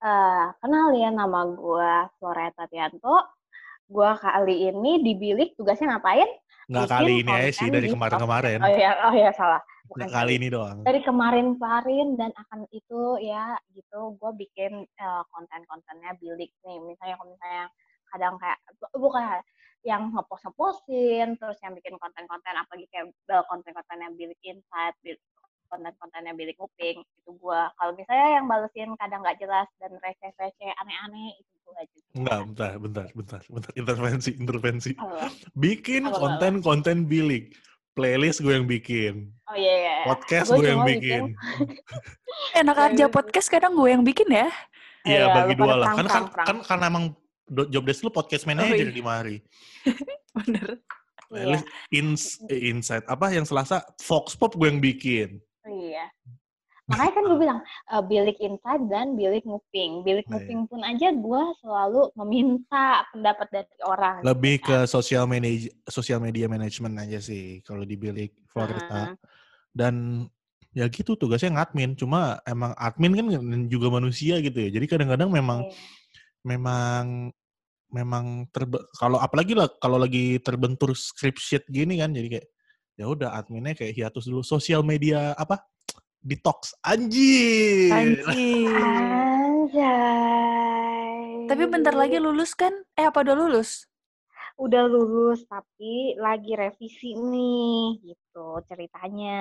eh 0.00 0.46
kenal 0.64 0.96
ya 0.96 1.12
nama 1.12 1.44
gue 1.44 1.92
Flora 2.16 2.48
Tatianto. 2.56 3.16
Gue 3.90 4.10
kali 4.16 4.70
ini 4.70 5.02
di 5.02 5.12
bilik 5.18 5.58
tugasnya 5.58 5.98
ngapain? 5.98 6.30
Nggak 6.70 6.86
bikin 6.86 6.94
kali 6.94 7.12
ini 7.26 7.30
aja 7.34 7.50
sih 7.50 7.68
dari 7.68 7.88
kemarin-kemarin. 7.90 8.58
Oh 8.62 8.70
ya, 8.70 8.90
oh 9.10 9.14
ya 9.14 9.30
salah. 9.34 9.60
Bukan 9.90 10.06
Nggak 10.06 10.14
kali 10.14 10.32
ini 10.38 10.46
doang. 10.46 10.78
Dari 10.86 11.00
kemarin-kemarin 11.02 12.08
dan 12.14 12.30
akan 12.38 12.70
itu 12.70 13.18
ya 13.26 13.58
gitu, 13.74 14.14
gue 14.14 14.32
bikin 14.38 14.86
eh, 14.86 15.22
konten-kontennya 15.34 16.14
bilik 16.22 16.54
nih. 16.62 16.78
Misalnya 16.78 17.18
kalau 17.18 17.34
misalnya 17.34 17.64
kadang 18.10 18.34
kayak 18.38 18.58
bukan 18.94 19.22
yang 19.80 20.12
ngepost 20.12 20.44
ngepostin 20.44 21.40
terus 21.40 21.56
yang 21.64 21.72
bikin 21.72 21.96
konten-konten 21.96 22.52
apalagi 22.52 22.86
kayak 22.92 23.10
eh, 23.10 23.44
konten-konten 23.48 23.98
yang 23.98 24.12
bilik 24.14 24.38
insight 24.44 24.94
bilik 25.00 25.20
konten-konten 25.70 26.26
yang 26.26 26.36
bilik 26.36 26.58
nguping 26.58 27.00
itu 27.00 27.30
gue 27.30 27.60
kalau 27.78 27.92
misalnya 27.94 28.28
yang 28.42 28.46
balesin 28.50 28.90
kadang 28.98 29.22
nggak 29.22 29.38
jelas 29.38 29.68
dan 29.78 29.94
receh-receh 30.02 30.70
aneh-aneh 30.82 31.38
itu 31.38 31.54
gue 31.64 31.82
juga 31.94 32.08
Enggak, 32.10 32.40
bentar, 32.50 32.72
bentar, 32.82 33.08
bentar, 33.14 33.40
bentar. 33.46 33.72
Intervensi, 33.78 34.30
intervensi. 34.34 34.90
Apa? 34.98 35.30
Bikin 35.54 36.10
konten-konten 36.10 37.06
bilik. 37.06 37.54
Playlist 37.90 38.42
gue 38.42 38.54
yang 38.54 38.70
bikin. 38.70 39.34
oh 39.50 39.56
iya 39.58 39.74
iya 39.82 39.94
Podcast 40.06 40.54
Gua 40.54 40.62
gue 40.62 40.68
yang 40.70 40.82
juga 40.86 40.90
bikin. 40.94 41.22
Enak 42.62 42.76
Iya, 42.78 42.86
aja 42.86 43.04
iya. 43.06 43.08
podcast 43.10 43.48
kadang 43.50 43.74
gue 43.74 43.88
yang 43.90 44.02
bikin 44.06 44.28
ya. 44.30 44.48
Iya, 45.02 45.18
Iya, 45.18 45.24
bagi 45.34 45.54
dua 45.58 45.74
lah. 45.74 45.86
Kan, 45.98 46.06
kan, 46.06 46.24
kan, 46.30 46.56
karena 46.62 46.84
emang 46.86 47.04
job 47.50 47.82
desk 47.82 48.06
lu 48.06 48.14
podcast 48.14 48.46
manager 48.46 48.88
iya. 48.88 48.94
di 48.94 49.02
Mari. 49.02 49.36
Bener. 50.38 50.78
Iya. 51.30 51.30
Playlist 51.30 51.66
ins, 51.94 52.22
eh, 52.50 52.70
insight. 52.70 53.06
Apa 53.06 53.30
yang 53.34 53.46
Selasa? 53.46 53.82
Fox 54.02 54.38
Pop 54.38 54.54
gue 54.54 54.66
yang 54.70 54.82
bikin. 54.82 55.42
Iya. 55.66 56.06
Makanya 56.90 57.12
kan 57.14 57.24
gue 57.30 57.38
bilang 57.38 57.60
eh, 57.62 58.02
bilik 58.02 58.36
insight 58.42 58.82
dan 58.90 59.14
bilik 59.14 59.46
nguping. 59.46 60.02
Bilik 60.02 60.26
iya. 60.26 60.32
nguping 60.34 60.60
pun 60.66 60.80
aja 60.82 61.08
gue 61.14 61.42
selalu 61.62 62.10
meminta 62.18 63.06
pendapat 63.14 63.48
dari 63.54 63.76
orang. 63.86 64.26
Lebih 64.26 64.54
gitu 64.58 64.74
kan. 64.74 64.84
ke 64.84 64.90
sosial 64.90 65.24
media 65.30 65.70
sosial 65.86 66.18
media 66.18 66.50
management 66.50 66.98
aja 66.98 67.22
sih 67.22 67.62
kalau 67.62 67.86
di 67.86 67.94
bilik 67.94 68.34
Florida. 68.50 69.14
Heeh. 69.14 69.14
Dan 69.70 70.26
ya 70.74 70.90
gitu 70.90 71.14
tugasnya 71.14 71.54
ngadmin. 71.54 71.94
Cuma 71.94 72.42
emang 72.42 72.74
admin 72.74 73.14
kan 73.14 73.26
juga 73.70 73.86
manusia 73.94 74.42
gitu 74.42 74.58
ya. 74.58 74.70
Jadi 74.74 74.86
kadang-kadang 74.90 75.30
memang 75.30 75.70
Iya. 75.70 75.78
memang 76.40 77.04
memang 77.90 78.46
terbe 78.54 78.78
kalau 78.94 79.18
apalagi 79.18 79.52
lah 79.54 79.66
kalau 79.82 79.98
lagi 79.98 80.38
terbentur 80.40 80.94
script 80.94 81.42
sheet 81.42 81.66
gini 81.66 81.98
kan 81.98 82.14
jadi 82.14 82.38
kayak 82.38 82.48
ya 83.00 83.08
udah 83.08 83.32
adminnya 83.32 83.72
kayak 83.72 83.96
hiatus 83.96 84.28
dulu 84.28 84.44
sosial 84.44 84.84
media 84.84 85.32
apa 85.32 85.64
detox 86.20 86.76
anjir 86.84 87.88
Anjir. 87.88 88.68
Anjay. 89.70 91.48
Tapi 91.48 91.62
bentar 91.64 91.96
lagi 91.96 92.20
lulus 92.20 92.52
kan? 92.52 92.76
Eh 92.92 93.08
apa 93.08 93.24
udah 93.24 93.32
lulus? 93.32 93.88
Udah 94.60 94.84
lulus 94.84 95.40
tapi 95.48 96.12
lagi 96.20 96.52
revisi 96.52 97.16
nih 97.16 98.04
gitu 98.04 98.60
ceritanya. 98.68 99.40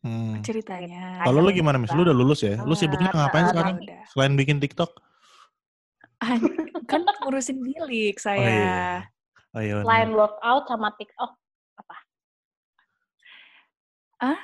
Hmm. 0.00 0.40
Ceritanya. 0.40 1.26
kalau 1.26 1.42
lu 1.42 1.50
gimana 1.50 1.74
mis 1.76 1.90
lu 1.90 2.06
udah 2.06 2.14
lulus 2.14 2.46
ya 2.46 2.62
lu 2.62 2.70
sibuknya 2.78 3.10
Banget, 3.10 3.18
ngapain 3.18 3.46
sekarang 3.50 3.76
Udah. 3.82 4.02
selain 4.14 4.38
bikin 4.38 4.62
tiktok 4.62 4.94
An- 6.22 6.54
kan 6.86 7.02
ngurusin 7.26 7.58
bilik 7.58 8.14
saya. 8.22 8.46
iya. 8.46 9.02
oh 9.52 9.60
iya 9.60 9.74
benar. 9.82 9.84
Selain 9.90 10.08
workout 10.14 10.64
sama 10.70 10.94
TikTok? 10.94 11.34
Ah? 14.18 14.38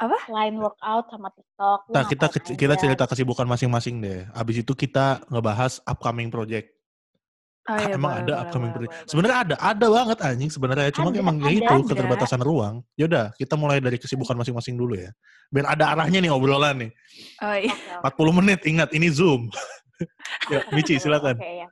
Apa? 0.00 0.16
Selain 0.24 0.56
workout 0.56 1.12
sama 1.12 1.28
TikTok. 1.28 1.92
Nah, 1.92 2.04
kita 2.08 2.26
ke- 2.32 2.56
kita 2.56 2.72
aja? 2.72 2.80
cerita 2.80 3.04
kesibukan 3.04 3.44
masing-masing 3.44 4.00
deh. 4.00 4.24
Abis 4.32 4.64
itu 4.64 4.72
kita 4.72 5.20
ngebahas 5.28 5.84
upcoming 5.84 6.32
project. 6.32 6.72
Oh, 7.68 7.76
Ah, 7.76 7.84
iya, 7.84 7.94
emang 7.94 8.16
boleh, 8.16 8.22
ada 8.24 8.32
boleh, 8.32 8.40
upcoming 8.40 8.70
boleh, 8.72 8.88
project. 8.88 9.08
Sebenarnya 9.12 9.38
ada, 9.44 9.54
ada 9.60 9.86
banget 9.92 10.18
anjing 10.24 10.50
sebenarnya. 10.50 10.88
Cuma 10.90 11.12
Ada, 11.12 11.20
emang 11.20 11.36
ya 11.36 11.44
ada, 11.44 11.58
itu 11.60 11.74
ada. 11.76 11.88
keterbatasan 11.92 12.40
ruang. 12.40 12.74
Yaudah, 12.96 13.26
kita 13.36 13.54
mulai 13.54 13.78
dari 13.78 14.00
kesibukan 14.00 14.32
masing-masing 14.32 14.80
dulu 14.80 14.96
ya. 14.96 15.12
Biar 15.52 15.66
ada 15.68 15.84
arahnya 15.92 16.24
nih 16.24 16.32
obrolan 16.32 16.88
nih. 16.88 16.90
Oh 17.44 17.52
iya. 17.52 17.74
Oke, 18.00 18.24
oke. 18.24 18.32
40 18.32 18.38
menit, 18.40 18.60
ingat 18.64 18.88
ini 18.96 19.12
Zoom. 19.12 19.52
ya, 20.52 20.64
Michi 20.72 20.96
silakan. 20.96 21.36
Oke, 21.36 21.52
ya. 21.60 21.68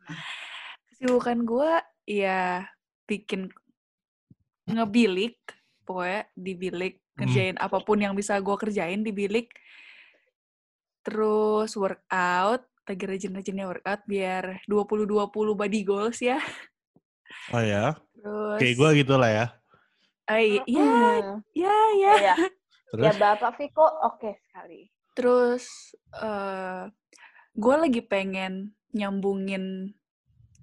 Kesibukan 0.92 1.38
gue 1.48 1.70
ya 2.04 2.68
bikin 3.08 3.48
ngebilik, 4.68 5.40
pokoknya 5.82 6.28
di 6.36 6.52
bilik, 6.52 6.94
Hmm. 7.18 7.26
ngerjain 7.26 7.56
apa 7.58 7.82
pun 7.82 7.98
yang 7.98 8.14
bisa 8.14 8.38
gue 8.38 8.54
kerjain 8.54 9.02
di 9.02 9.10
bilik. 9.10 9.50
Terus 11.02 11.74
workout, 11.74 12.62
lagi 12.86 13.04
rajin-rajinnya 13.04 13.66
workout 13.66 14.06
biar 14.06 14.62
20-20 14.70 15.58
body 15.58 15.80
goals 15.82 16.22
ya. 16.22 16.38
Oh 17.52 17.60
ya, 17.60 17.98
Terus 18.14 18.58
kayak 18.62 18.74
gue 18.78 18.90
gitu 19.04 19.14
lah 19.18 19.30
ya. 19.30 19.46
Iya, 20.28 20.62
iya, 20.68 20.84
Hmm. 20.84 21.40
iya, 21.56 21.76
iya. 21.96 22.12
Iya. 22.14 22.34
Ya 22.38 23.12
Terus, 23.12 23.16
Bapak 23.20 23.52
Viko 23.60 23.84
oke 23.84 24.38
sekali. 24.48 24.88
Terus 25.12 25.92
eh 26.14 26.88
gue 27.52 27.74
lagi 27.74 28.00
pengen 28.00 28.72
nyambungin, 28.94 29.92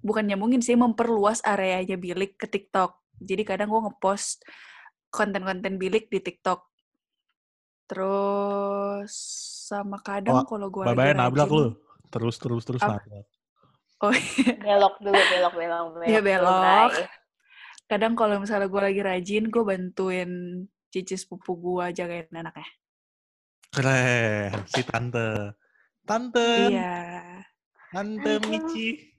bukan 0.02 0.24
nyambungin 0.26 0.64
sih, 0.64 0.74
memperluas 0.74 1.44
areanya 1.46 2.00
bilik 2.00 2.40
ke 2.40 2.48
TikTok. 2.50 2.98
Jadi 3.22 3.44
kadang 3.46 3.70
gue 3.70 3.82
ngepost 3.90 4.46
konten-konten 5.16 5.80
bilik 5.80 6.12
di 6.12 6.20
TikTok. 6.20 6.60
Terus 7.88 9.14
sama 9.66 9.98
kadang 10.02 10.42
Oh, 10.42 10.46
kalau 10.46 10.68
gue 10.70 10.84
lagi 10.86 11.16
nabrak 11.16 11.48
rajin, 11.50 11.58
lu. 11.58 11.66
Terus, 12.12 12.36
terus, 12.38 12.64
terus 12.66 12.82
nabrak. 12.82 13.26
oh 14.04 14.14
Belok 14.62 14.96
dulu, 15.02 15.22
belok, 15.32 15.54
belok, 15.56 15.86
belok. 15.96 16.08
Iya, 16.10 16.20
belok. 16.22 16.92
Kadang 17.86 18.14
kalau 18.18 18.42
misalnya 18.42 18.66
gue 18.66 18.82
lagi 18.82 19.02
rajin, 19.06 19.44
gue 19.54 19.64
bantuin 19.64 20.32
cici 20.90 21.16
sepupu 21.20 21.54
gue 21.60 21.86
jagain 21.94 22.26
anaknya. 22.34 22.66
Keren, 23.70 24.64
si 24.72 24.82
tante. 24.88 25.54
Tante, 26.06 26.70
Iya. 26.70 26.96
tante 27.92 28.32
Michi. 28.48 29.14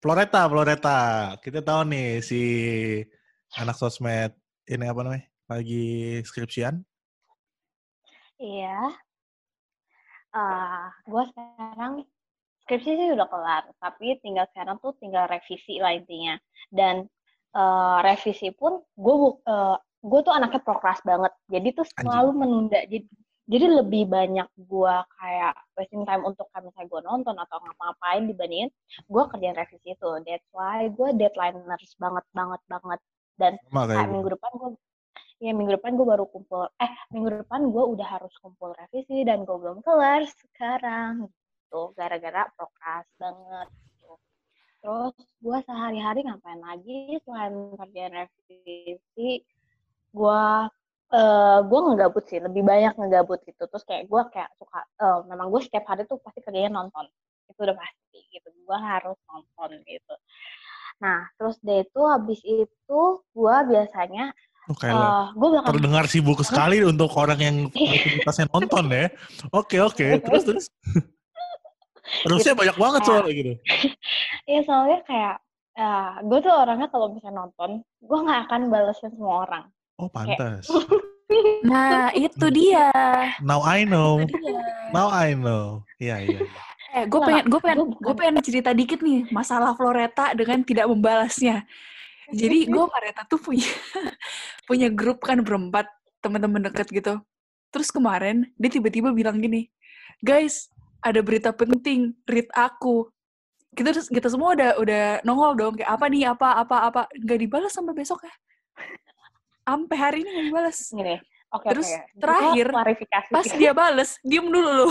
Floreta, 0.00 0.48
Floreta. 0.48 1.00
Kita 1.38 1.60
tahu 1.60 1.92
nih 1.92 2.24
si 2.24 2.42
anak 3.54 3.76
sosmed 3.76 4.32
ini 4.66 4.84
apa 4.88 5.00
namanya? 5.04 5.29
Lagi 5.50 6.22
skripsian. 6.22 6.78
Iya. 8.38 8.94
Ah, 10.30 10.94
gue 11.02 11.22
sekarang 11.34 12.06
skripsi 12.62 12.90
sih 12.94 13.08
udah 13.18 13.26
kelar, 13.26 13.64
tapi 13.82 14.14
tinggal 14.22 14.46
sekarang 14.54 14.78
tuh 14.78 14.94
tinggal 15.02 15.26
revisi 15.26 15.82
lah 15.82 15.90
intinya. 15.90 16.38
Dan 16.70 17.02
eh, 17.50 17.98
revisi 18.06 18.54
pun 18.54 18.78
gue 18.94 19.14
gue 20.00 20.20
tuh 20.24 20.32
anaknya 20.32 20.62
prokras 20.62 21.02
banget, 21.02 21.34
jadi 21.50 21.68
tuh 21.74 21.86
selalu 21.98 22.30
menunda. 22.46 22.80
Jadi 22.86 23.10
jadi 23.50 23.66
lebih 23.82 24.06
banyak 24.06 24.46
gue 24.54 24.94
kayak 25.18 25.58
wasting 25.74 26.06
time 26.06 26.22
untuk 26.22 26.46
kayak 26.54 26.70
misalnya 26.70 26.86
gue 26.86 27.00
nonton 27.02 27.34
atau 27.34 27.58
ngapa-ngapain 27.58 28.22
dibandingin 28.30 28.70
gue 29.10 29.22
kerjaan 29.26 29.58
revisi 29.58 29.98
itu. 29.98 30.10
That's 30.22 30.46
why 30.54 30.86
gue 30.86 31.08
deadlineers 31.18 31.98
banget 31.98 32.22
banget 32.30 32.62
banget. 32.70 33.00
Dan 33.34 33.52
Sama 33.66 33.90
kayak 33.90 34.06
minggu 34.14 34.30
depan 34.38 34.50
gue 34.54 34.70
ya 35.40 35.56
minggu 35.56 35.72
depan 35.80 35.96
gue 35.96 36.04
baru 36.04 36.28
kumpul 36.28 36.68
eh 36.76 36.92
minggu 37.16 37.42
depan 37.42 37.72
gue 37.72 37.84
udah 37.96 38.08
harus 38.20 38.32
kumpul 38.44 38.76
revisi 38.76 39.24
dan 39.24 39.48
gue 39.48 39.56
belum 39.56 39.80
kelar 39.80 40.28
sekarang 40.28 41.32
gitu. 41.70 41.96
Gara-gara 41.96 42.50
prokras 42.52 43.06
banget 43.16 43.68
gitu. 43.72 44.12
terus 44.80 45.16
gue 45.44 45.58
sehari-hari 45.68 46.20
ngapain 46.28 46.60
lagi 46.60 47.16
selain 47.24 47.54
kerjaan 47.80 48.12
revisi? 48.20 49.30
Gue 50.12 50.44
eh 51.10 51.58
gue 51.66 51.80
ngegabut 51.88 52.24
sih 52.28 52.38
lebih 52.38 52.60
banyak 52.60 52.92
ngegabut 53.00 53.40
gitu. 53.48 53.64
Terus 53.64 53.84
kayak 53.88 54.04
gue 54.12 54.22
kayak 54.34 54.50
suka 54.60 54.80
eh, 55.00 55.18
memang 55.30 55.48
gue 55.48 55.60
setiap 55.64 55.84
hari 55.88 56.04
tuh 56.04 56.20
pasti 56.20 56.44
kerjanya 56.44 56.70
nonton 56.84 57.08
itu 57.48 57.60
udah 57.64 57.76
pasti 57.80 58.18
gitu. 58.28 58.48
Gue 58.68 58.76
harus 58.78 59.16
nonton 59.24 59.70
gitu. 59.88 60.14
Nah 61.00 61.32
terus 61.40 61.56
deh 61.64 61.80
itu 61.80 62.00
habis 62.04 62.40
itu 62.44 63.00
gue 63.32 63.56
biasanya 63.72 64.36
Oh, 64.70 64.76
kayak 64.78 64.94
eh 64.94 65.66
terdengar 65.66 66.06
sibuk 66.06 66.38
sekali 66.46 66.86
untuk 66.86 67.10
orang 67.18 67.38
yang 67.42 67.56
aktivitasnya 67.74 68.46
nonton 68.54 68.86
ya. 68.86 69.10
Oke 69.50 69.82
oke, 69.82 70.22
terus 70.22 70.42
terus. 70.46 70.66
Terusnya 72.26 72.58
banyak 72.58 72.74
banget 72.74 73.00
soalnya 73.06 73.32
gitu. 73.34 73.52
Iya 74.50 74.60
soalnya 74.66 74.98
kayak 75.06 75.36
gue 76.26 76.38
tuh 76.42 76.50
orangnya 76.50 76.90
kalau 76.90 77.14
misalnya 77.14 77.46
nonton, 77.46 77.86
gue 78.02 78.18
nggak 78.18 78.40
akan 78.50 78.60
balesin 78.66 79.14
semua 79.14 79.46
orang. 79.46 79.64
Oh 79.94 80.10
pantas. 80.10 80.66
Nah, 81.62 82.10
itu 82.10 82.46
dia. 82.50 82.90
Now 83.38 83.62
I 83.62 83.86
know. 83.86 84.26
Now 84.90 85.06
I 85.14 85.38
know. 85.38 85.86
Iya 86.02 86.26
iya. 86.26 86.40
Eh, 86.90 87.06
gue 87.06 87.20
pengen, 87.22 87.46
gue 87.46 87.60
pengen, 87.62 87.78
gua 87.86 88.10
gue 88.10 88.14
pengen 88.18 88.34
cerita 88.42 88.74
dikit 88.74 88.98
nih 88.98 89.30
masalah 89.30 89.78
Floreta 89.78 90.34
dengan 90.34 90.66
tidak 90.66 90.90
membalasnya. 90.90 91.62
Jadi 92.30 92.58
gue 92.70 92.82
sama 92.82 92.98
Reta 93.02 93.22
tuh 93.26 93.40
punya 93.42 93.66
punya 94.68 94.88
grup 94.90 95.22
kan 95.22 95.42
berempat 95.42 95.86
teman-teman 96.20 96.70
deket 96.70 96.88
gitu. 96.90 97.14
Terus 97.70 97.88
kemarin 97.90 98.50
dia 98.58 98.70
tiba-tiba 98.70 99.14
bilang 99.14 99.38
gini, 99.38 99.70
guys 100.22 100.70
ada 101.00 101.20
berita 101.24 101.50
penting, 101.54 102.12
read 102.28 102.46
aku. 102.52 103.08
Kita 103.70 103.94
terus 103.94 104.10
kita 104.10 104.26
semua 104.26 104.52
udah 104.58 104.70
udah 104.82 105.04
nongol 105.22 105.52
dong 105.54 105.74
kayak 105.78 105.90
apa 105.94 106.04
nih 106.10 106.26
apa 106.26 106.48
apa 106.58 106.76
apa 106.90 107.00
nggak 107.14 107.38
dibalas 107.38 107.72
sampai 107.72 107.94
besok 107.94 108.26
ya. 108.26 108.34
Sampai 109.62 109.96
hari 109.96 110.18
ini 110.26 110.28
nggak 110.34 110.46
dibalas. 110.50 110.76
Gini, 110.90 111.16
oke 111.54 111.66
Terus 111.70 111.88
oke. 111.88 111.98
Gua 112.02 112.20
terakhir. 112.20 112.66
Pas 113.30 113.46
dia 113.46 113.72
bales, 113.72 114.10
diem 114.26 114.46
dulu 114.50 114.70
lu. 114.84 114.88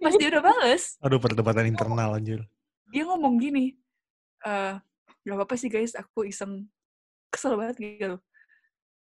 Pas 0.00 0.16
dia 0.16 0.32
udah 0.32 0.40
bales, 0.40 0.96
Aduh 1.04 1.20
perdebatan 1.20 1.68
internal 1.68 2.16
anjir. 2.16 2.40
dia 2.88 3.04
ngomong 3.04 3.36
gini, 3.36 3.76
Eh, 4.44 4.74
gak 5.24 5.36
apa-apa 5.40 5.54
sih 5.56 5.72
guys, 5.72 5.96
aku 5.96 6.28
iseng 6.28 6.68
kesel 7.32 7.58
banget 7.58 7.76
gitu. 7.80 8.16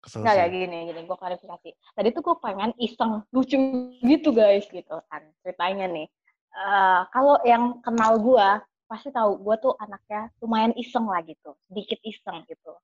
Kesel 0.04 0.20
Nggak, 0.24 0.36
nggak 0.36 0.50
gini, 0.52 0.78
gini, 0.92 1.00
gue 1.08 1.18
klarifikasi. 1.18 1.70
Tadi 1.96 2.08
tuh 2.12 2.22
gue 2.24 2.36
pengen 2.44 2.72
iseng, 2.80 3.24
lucu 3.32 3.58
gitu 4.04 4.30
guys, 4.36 4.68
gitu 4.68 4.96
kan. 5.08 5.24
Ceritanya 5.44 5.88
nih. 5.88 6.08
Eh, 6.54 7.02
kalau 7.10 7.40
yang 7.48 7.80
kenal 7.82 8.20
gue, 8.20 8.48
pasti 8.86 9.10
tahu 9.10 9.42
gue 9.42 9.56
tuh 9.58 9.74
anaknya 9.80 10.30
lumayan 10.44 10.76
iseng 10.78 11.08
lah 11.08 11.24
gitu. 11.26 11.56
Sedikit 11.72 11.98
iseng 12.04 12.46
gitu. 12.46 12.78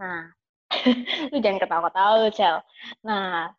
Nah, 0.00 0.32
lu 1.34 1.38
jangan 1.42 1.60
ketawa-ketawa 1.60 2.14
lu, 2.24 2.30
Cel. 2.32 2.62
Nah, 3.04 3.50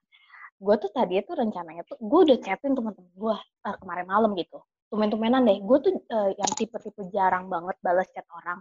gue 0.57 0.75
tuh 0.81 0.89
tadi 0.89 1.21
tuh 1.21 1.37
rencananya 1.37 1.85
tuh, 1.85 1.99
gue 2.01 2.19
udah 2.33 2.37
chatin 2.41 2.73
teman-teman 2.73 3.13
gue 3.13 3.35
eh, 3.67 3.75
kemarin 3.83 4.07
malam 4.09 4.31
gitu. 4.33 4.57
Tumen-tumenan 4.87 5.43
deh, 5.43 5.59
gue 5.59 5.77
tuh 5.83 5.91
eh, 5.93 6.31
yang 6.39 6.51
tipe-tipe 6.55 7.03
jarang 7.13 7.45
banget 7.51 7.75
balas 7.83 8.07
chat 8.15 8.25
orang. 8.31 8.57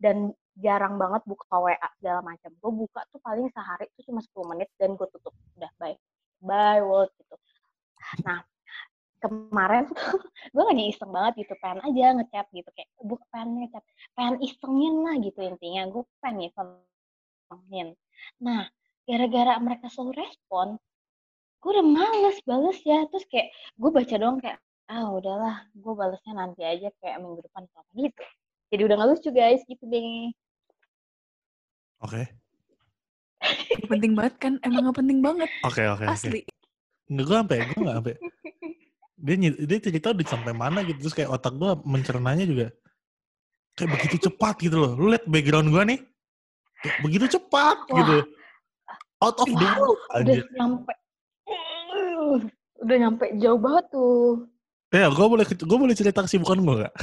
Dan 0.00 0.32
jarang 0.56 0.96
banget 0.96 1.22
buka 1.28 1.46
WA 1.52 1.88
segala 2.00 2.20
macam. 2.24 2.50
Gue 2.56 2.72
buka 2.86 3.00
tuh 3.12 3.20
paling 3.20 3.48
sehari 3.52 3.86
itu 3.92 4.10
cuma 4.10 4.20
10 4.24 4.50
menit 4.56 4.68
dan 4.80 4.96
gue 4.96 5.08
tutup. 5.12 5.36
Udah, 5.60 5.70
bye. 5.76 5.96
Bye, 6.40 6.80
world 6.80 7.12
gitu. 7.20 7.36
Nah, 8.24 8.40
kemarin 9.20 9.84
tuh 9.92 9.96
gue 10.56 10.64
hanya 10.72 10.84
iseng 10.88 11.12
banget 11.12 11.44
gitu. 11.44 11.54
Pengen 11.60 11.80
aja 11.84 12.04
ngechat 12.16 12.46
gitu. 12.50 12.70
Kayak, 12.72 12.88
bukan 13.04 13.26
pengen 13.28 13.48
ngechat. 13.64 13.84
Pengen 14.16 14.36
isengin 14.40 14.94
lah 15.04 15.14
gitu 15.20 15.40
intinya. 15.44 15.82
Gue 15.92 16.02
pengen 16.24 16.48
isengin. 16.48 17.88
Nah, 18.40 18.68
gara-gara 19.04 19.54
mereka 19.60 19.86
selalu 19.92 20.22
respon, 20.22 20.76
gue 21.60 21.70
udah 21.76 21.86
males 21.86 22.38
bales 22.48 22.78
ya. 22.84 23.04
Terus 23.12 23.24
kayak, 23.28 23.48
gue 23.76 23.90
baca 23.92 24.14
doang 24.16 24.38
kayak, 24.40 24.58
ah 24.90 25.06
udahlah, 25.12 25.56
gue 25.74 25.92
balesnya 25.94 26.32
nanti 26.34 26.62
aja 26.66 26.88
kayak 26.98 27.18
minggu 27.22 27.42
depan 27.46 27.64
apa 27.68 27.90
gitu. 27.94 28.24
Jadi 28.70 28.82
udah 28.86 28.96
gak 29.02 29.08
lucu 29.10 29.30
guys, 29.34 29.62
gitu 29.66 29.84
deh. 29.90 30.30
Oke. 32.00 32.22
Gak 33.42 33.88
penting 33.90 34.12
banget 34.14 34.34
kan? 34.38 34.52
Emang 34.62 34.90
gak 34.90 34.98
penting 35.02 35.18
banget, 35.18 35.50
Oke, 35.66 35.82
oke, 35.84 36.04
oke. 36.06 36.14
asli. 36.14 36.40
Nggak, 37.10 37.24
gue 37.26 37.36
sampai, 37.42 37.58
gue 37.66 37.80
nggak 37.82 37.96
sampai. 37.98 38.14
Dia, 39.20 39.34
dia 39.66 39.78
cerita 39.82 40.06
udah 40.14 40.26
sampai 40.30 40.52
mana 40.54 40.78
gitu. 40.86 40.98
Terus 41.02 41.14
kayak 41.18 41.30
otak 41.34 41.58
gue 41.58 41.70
mencernanya 41.82 42.46
juga 42.46 42.66
kayak 43.74 43.90
begitu 43.98 44.30
cepat 44.30 44.54
gitu 44.62 44.76
loh. 44.78 44.92
Lu 44.94 45.10
liat 45.10 45.26
background 45.26 45.74
gue 45.74 45.82
nih. 45.90 46.00
Kayak 46.80 46.96
begitu 47.02 47.26
cepat 47.36 47.76
Wah. 47.90 47.96
gitu. 47.98 48.16
Out 49.20 49.36
of 49.42 49.50
the 49.50 49.66
world. 49.76 49.98
Udah 50.00 50.16
Anjir. 50.22 50.44
nyampe, 50.56 50.92
udah 52.80 52.96
nyampe 52.96 53.24
jauh 53.36 53.60
banget 53.60 53.84
tuh. 53.92 54.48
Ya, 54.94 55.06
gue 55.10 55.26
boleh 55.26 55.44
gue 55.46 55.78
boleh 55.78 55.94
cerita 55.98 56.24
kesibukan 56.24 56.58
gue 56.62 56.76
gak? 56.86 56.94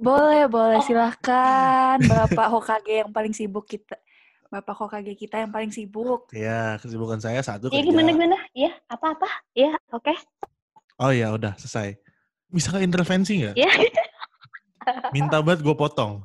Boleh, 0.00 0.48
boleh. 0.48 0.80
Oh. 0.80 0.84
Silahkan. 0.84 2.00
Bapak 2.10 2.48
Hokage 2.48 3.04
yang 3.04 3.12
paling 3.12 3.36
sibuk 3.36 3.68
kita. 3.68 4.00
Bapak 4.48 4.74
Hokage 4.74 5.12
kita 5.14 5.44
yang 5.44 5.52
paling 5.52 5.70
sibuk. 5.70 6.26
Ya, 6.32 6.80
kesibukan 6.80 7.20
saya 7.20 7.38
satu 7.44 7.68
Ya 7.70 7.84
kerja. 7.84 7.86
gimana 7.92 8.08
gimana? 8.10 8.38
Ya 8.56 8.72
apa-apa? 8.88 9.28
Ya 9.54 9.76
oke. 9.92 10.10
Oh 10.98 11.12
ya, 11.14 11.30
udah 11.30 11.54
selesai. 11.60 12.00
Bisa 12.50 12.72
nggak 12.74 12.82
intervensi 12.82 13.32
nggak? 13.44 13.54
Ya. 13.54 13.70
Minta 15.14 15.38
banget 15.44 15.60
gue 15.62 15.76
potong. 15.76 16.24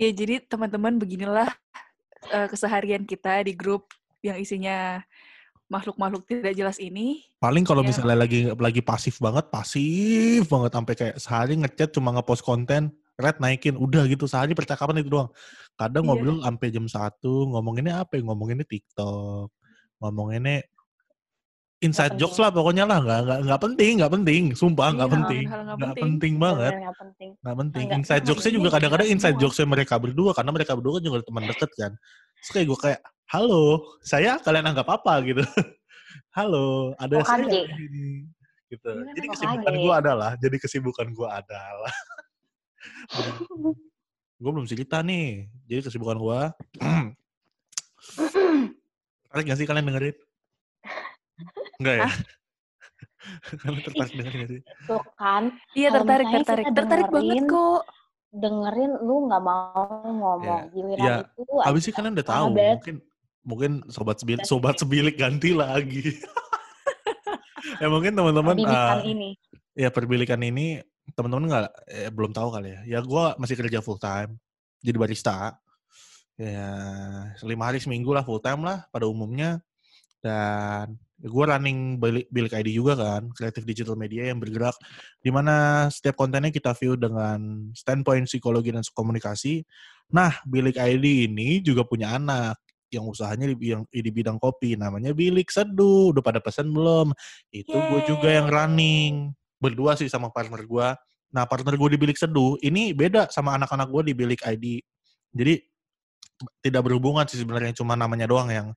Ya, 0.00 0.10
jadi 0.10 0.42
teman-teman 0.42 0.98
beginilah 0.98 1.46
eh, 2.26 2.48
keseharian 2.50 3.06
kita 3.06 3.46
di 3.46 3.54
grup 3.54 3.86
yang 4.18 4.34
isinya 4.34 4.98
makhluk-makhluk 5.72 6.28
tidak 6.28 6.52
jelas 6.52 6.76
ini. 6.76 7.24
Paling 7.40 7.64
kalau 7.64 7.80
Ya. 7.80 7.88
misalnya 7.88 8.16
lagi 8.20 8.44
lagi 8.52 8.84
pasif 8.84 9.16
banget, 9.16 9.48
pasif 9.48 10.44
banget 10.46 10.70
sampai 10.76 10.94
kayak 10.94 11.16
sehari 11.16 11.54
ngechat 11.56 11.96
cuma 11.96 12.12
ngepost 12.12 12.44
konten, 12.44 12.92
red 13.16 13.40
naikin, 13.40 13.80
udah 13.80 14.04
gitu 14.04 14.28
sehari 14.28 14.52
percakapan 14.52 15.00
itu 15.00 15.08
doang. 15.08 15.32
Kadang 15.74 16.04
Iya. 16.04 16.08
ngobrol 16.12 16.38
sampai 16.44 16.68
jam 16.68 16.84
1, 16.84 17.48
ngomonginnya 17.48 18.04
apa? 18.04 18.20
ya? 18.20 18.22
Ngomonginnya 18.22 18.68
TikTok, 18.68 19.48
ngomonginnya 19.98 20.68
inside 21.82 22.14
jokes 22.14 22.38
penting. 22.38 22.44
lah 22.46 22.50
pokoknya 22.54 22.84
lah, 22.86 22.98
nggak 23.02 23.20
nggak 23.26 23.38
nggak 23.42 23.60
penting, 23.66 23.92
nggak 23.98 24.12
penting, 24.14 24.42
sumpah 24.54 24.88
nggak 24.94 25.08
Iya, 25.08 25.14
penting, 25.18 25.42
nggak 25.42 25.66
penting. 25.74 26.02
penting 26.06 26.32
banget, 26.38 26.72
nggak 26.78 26.96
penting. 27.02 27.30
nggak 27.42 27.56
penting. 27.58 27.84
Nggak, 27.90 27.98
Inside 27.98 28.22
jokesnya 28.22 28.52
juga 28.54 28.62
penting, 28.62 28.74
kadang-kadang 28.78 29.08
inside 29.10 29.36
jokesnya 29.42 29.66
mereka 29.66 29.94
berdua 29.98 30.30
karena 30.30 30.50
mereka 30.54 30.72
berdua 30.78 30.92
kan 30.94 31.02
juga 31.02 31.18
teman 31.26 31.44
deket 31.50 31.70
kan. 31.74 31.92
Terus 32.42 32.50
kayak 32.58 32.66
gue 32.74 32.78
kayak, 32.90 33.00
halo, 33.30 33.86
saya 34.02 34.34
kalian 34.42 34.74
anggap 34.74 34.90
apa 34.90 35.22
gitu? 35.22 35.46
halo, 36.38 36.90
ada 36.98 37.14
Oh, 37.14 37.22
saya 37.22 37.46
Hokage. 37.46 37.70
di 37.70 37.74
sini. 37.78 38.08
Gitu. 38.66 38.90
Gimana 38.90 39.14
Jadi 39.14 39.26
Hokage? 39.30 39.38
kesibukan 39.38 39.74
gue 39.78 39.94
adalah, 39.94 40.30
jadi 40.42 40.56
kesibukan 40.58 41.06
gue 41.14 41.28
adalah. 41.30 41.94
gue 44.42 44.50
belum 44.50 44.66
cerita 44.66 45.06
nih. 45.06 45.46
Jadi 45.70 45.80
kesibukan 45.86 46.18
gue. 46.18 46.40
tertarik 49.30 49.44
gak 49.46 49.58
sih 49.62 49.66
kalian 49.70 49.86
dengerin? 49.86 50.16
Enggak 51.78 51.94
ya? 51.94 52.10
kalian 53.62 53.80
tertarik 53.86 54.12
dengerin 54.18 54.40
gak 54.42 54.50
sih? 54.50 54.60
Tuh 54.90 54.98
kan 55.14 55.54
Iya, 55.78 55.94
tertarik, 55.94 56.26
tertarik. 56.26 56.66
Tertarik 56.74 57.06
banget 57.06 57.46
kok. 57.46 57.86
Dengerin 58.32 58.92
lu 59.04 59.28
nggak 59.28 59.42
mau 59.44 59.86
ngomong. 60.08 60.72
Giliran 60.72 61.04
Ya, 61.04 61.16
itu 61.36 61.52
Abis 61.60 61.82
ada 61.84 61.86
sih 61.86 61.92
kalian 61.92 62.12
udah 62.16 62.26
tahu. 62.26 62.46
banget. 62.56 62.76
Mungkin 62.80 62.96
mungkin 63.42 63.72
sobat 63.92 64.16
sebilik, 64.18 64.44
sobat 64.48 64.80
sebilik 64.80 65.14
ganti 65.14 65.52
lagi. 65.52 66.16
ya 67.82 67.86
mungkin 67.92 68.16
teman-teman 68.16 68.56
eh, 68.56 68.98
ini. 69.12 69.30
ya 69.76 69.92
perbilikan 69.92 70.40
ini 70.40 70.80
teman-teman 71.12 71.50
nggak 71.50 71.66
eh, 71.92 72.10
belum 72.10 72.32
tahu 72.32 72.48
kali 72.48 72.72
ya. 72.72 72.80
Ya 72.96 72.98
gue 73.04 73.24
masih 73.36 73.56
kerja 73.60 73.84
full 73.84 74.00
time 74.00 74.40
jadi 74.80 74.96
barista. 74.96 75.60
Ya 76.40 76.72
lima 77.44 77.68
hari 77.68 77.78
seminggu 77.84 78.16
lah 78.16 78.24
full 78.24 78.40
time 78.40 78.64
lah 78.64 78.88
pada 78.88 79.04
umumnya. 79.04 79.60
Dan 80.22 80.96
gue 81.22 81.44
running 81.46 82.02
bilik, 82.02 82.26
bilik 82.34 82.52
ID 82.52 82.74
juga 82.74 82.98
kan, 82.98 83.30
kreatif 83.30 83.62
digital 83.62 83.94
media 83.94 84.26
yang 84.34 84.42
bergerak 84.42 84.74
di 85.22 85.30
mana 85.30 85.86
setiap 85.86 86.18
kontennya 86.18 86.50
kita 86.50 86.74
view 86.74 86.98
dengan 86.98 87.70
standpoint 87.78 88.26
psikologi 88.26 88.74
dan 88.74 88.82
komunikasi. 88.90 89.62
Nah, 90.10 90.34
bilik 90.42 90.74
ID 90.74 91.30
ini 91.30 91.62
juga 91.62 91.86
punya 91.86 92.18
anak 92.18 92.58
yang 92.92 93.08
usahanya 93.08 93.48
di, 93.48 93.72
yang, 93.72 93.88
di 93.88 94.10
bidang 94.12 94.36
kopi, 94.36 94.76
namanya 94.76 95.16
Bilik 95.16 95.48
Seduh. 95.48 96.12
Udah 96.12 96.20
pada 96.20 96.44
pesan 96.44 96.68
belum? 96.68 97.16
Itu 97.48 97.72
gue 97.72 98.00
juga 98.04 98.28
yang 98.28 98.52
running. 98.52 99.32
Berdua 99.56 99.96
sih 99.96 100.12
sama 100.12 100.28
partner 100.28 100.60
gue. 100.68 100.88
Nah, 101.32 101.48
partner 101.48 101.72
gue 101.80 101.96
di 101.96 101.98
Bilik 101.98 102.20
Seduh, 102.20 102.60
ini 102.60 102.92
beda 102.92 103.32
sama 103.32 103.56
anak-anak 103.56 103.88
gue 103.88 104.02
di 104.10 104.14
Bilik 104.14 104.44
ID. 104.44 104.84
Jadi, 105.32 105.54
tidak 106.60 106.84
berhubungan 106.84 107.24
sih 107.24 107.40
sebenarnya, 107.40 107.72
cuma 107.72 107.96
namanya 107.96 108.28
doang 108.28 108.52
yang 108.52 108.68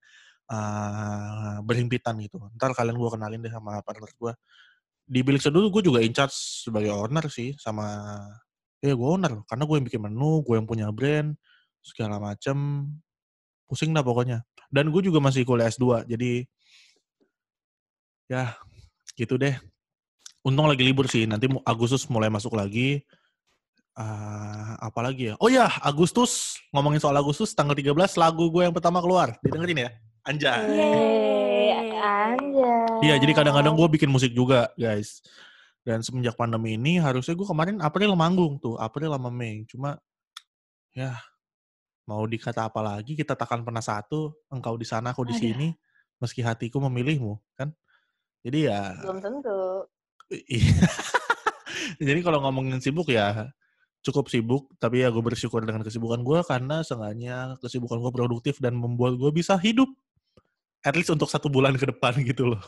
uh, 0.50 1.58
berhimpitan 1.66 2.18
gitu. 2.22 2.38
Ntar 2.58 2.74
kalian 2.78 2.98
gue 2.98 3.10
kenalin 3.10 3.42
deh 3.42 3.54
sama 3.54 3.82
partner 3.82 4.12
gue. 4.12 4.34
Di 5.06 5.22
Bilik 5.22 5.42
Seduh 5.42 5.70
gue 5.70 5.84
juga 5.86 6.02
in 6.02 6.14
charge 6.14 6.34
sebagai 6.66 6.94
owner 6.94 7.30
sih, 7.30 7.54
sama... 7.62 8.18
Ya, 8.82 8.94
gue 8.94 9.08
owner. 9.08 9.42
Karena 9.46 9.64
gue 9.66 9.76
yang 9.78 9.86
bikin 9.86 10.02
menu, 10.02 10.42
gue 10.46 10.56
yang 10.58 10.68
punya 10.70 10.90
brand, 10.90 11.34
segala 11.86 12.18
macem 12.18 12.90
pusing 13.70 13.94
dah 13.94 14.02
pokoknya. 14.06 14.42
Dan 14.70 14.90
gue 14.90 15.02
juga 15.06 15.22
masih 15.22 15.46
kuliah 15.46 15.70
S2, 15.70 16.10
jadi 16.10 16.46
ya 18.26 18.58
gitu 19.14 19.38
deh. 19.38 19.54
Untung 20.46 20.70
lagi 20.70 20.86
libur 20.86 21.10
sih, 21.10 21.26
nanti 21.26 21.50
Agustus 21.66 22.06
mulai 22.10 22.30
masuk 22.30 22.54
lagi. 22.54 23.02
Ah, 23.96 24.76
apa 24.78 25.00
lagi 25.02 25.32
ya? 25.32 25.36
Oh 25.40 25.48
ya, 25.48 25.72
Agustus, 25.82 26.60
ngomongin 26.70 27.00
soal 27.00 27.16
Agustus, 27.16 27.56
tanggal 27.56 27.74
13 27.74 28.20
lagu 28.20 28.52
gue 28.52 28.62
yang 28.68 28.76
pertama 28.76 29.00
keluar. 29.02 29.40
Didengerin 29.42 29.88
ya? 29.88 29.90
Anjay. 30.26 30.66
Yeay, 30.74 31.90
anjay. 32.02 33.06
Iya, 33.06 33.16
jadi 33.22 33.32
kadang-kadang 33.38 33.78
gue 33.78 33.88
bikin 33.94 34.10
musik 34.10 34.34
juga, 34.34 34.74
guys. 34.74 35.22
Dan 35.86 36.02
semenjak 36.02 36.34
pandemi 36.34 36.74
ini, 36.74 36.98
harusnya 36.98 37.38
gue 37.38 37.46
kemarin 37.46 37.78
April 37.78 38.18
manggung 38.18 38.58
tuh, 38.58 38.74
April 38.82 39.14
sama 39.14 39.30
Mei. 39.30 39.70
Cuma, 39.70 40.02
ya, 40.98 41.14
mau 42.10 42.26
dikata 42.26 42.66
apa 42.66 42.82
lagi, 42.82 43.14
kita 43.14 43.38
takkan 43.38 43.62
pernah 43.62 43.86
satu, 43.86 44.34
engkau 44.50 44.74
di 44.82 44.86
sana, 44.90 45.14
aku 45.14 45.30
di 45.30 45.38
sini, 45.38 45.70
meski 46.18 46.42
hatiku 46.42 46.82
memilihmu, 46.90 47.38
kan? 47.54 47.70
Jadi 48.42 48.66
ya, 48.66 48.98
Belum 49.06 49.22
tentu. 49.22 49.86
Iya. 50.30 50.74
Jadi 52.10 52.20
kalau 52.26 52.42
ngomongin 52.42 52.82
sibuk 52.82 53.14
ya 53.14 53.54
cukup 54.06 54.30
sibuk, 54.30 54.70
tapi 54.78 55.02
ya 55.02 55.10
gue 55.10 55.22
bersyukur 55.22 55.66
dengan 55.66 55.82
kesibukan 55.82 56.22
gue 56.22 56.46
karena 56.46 56.86
seenggaknya 56.86 57.58
kesibukan 57.58 57.98
gue 57.98 58.12
produktif 58.14 58.62
dan 58.62 58.78
membuat 58.78 59.18
gue 59.18 59.34
bisa 59.34 59.58
hidup. 59.58 59.90
At 60.86 60.94
least 60.94 61.10
untuk 61.10 61.26
satu 61.28 61.50
bulan 61.50 61.74
ke 61.76 61.90
depan 61.90 62.14
gitu 62.30 62.54
loh. 62.54 62.62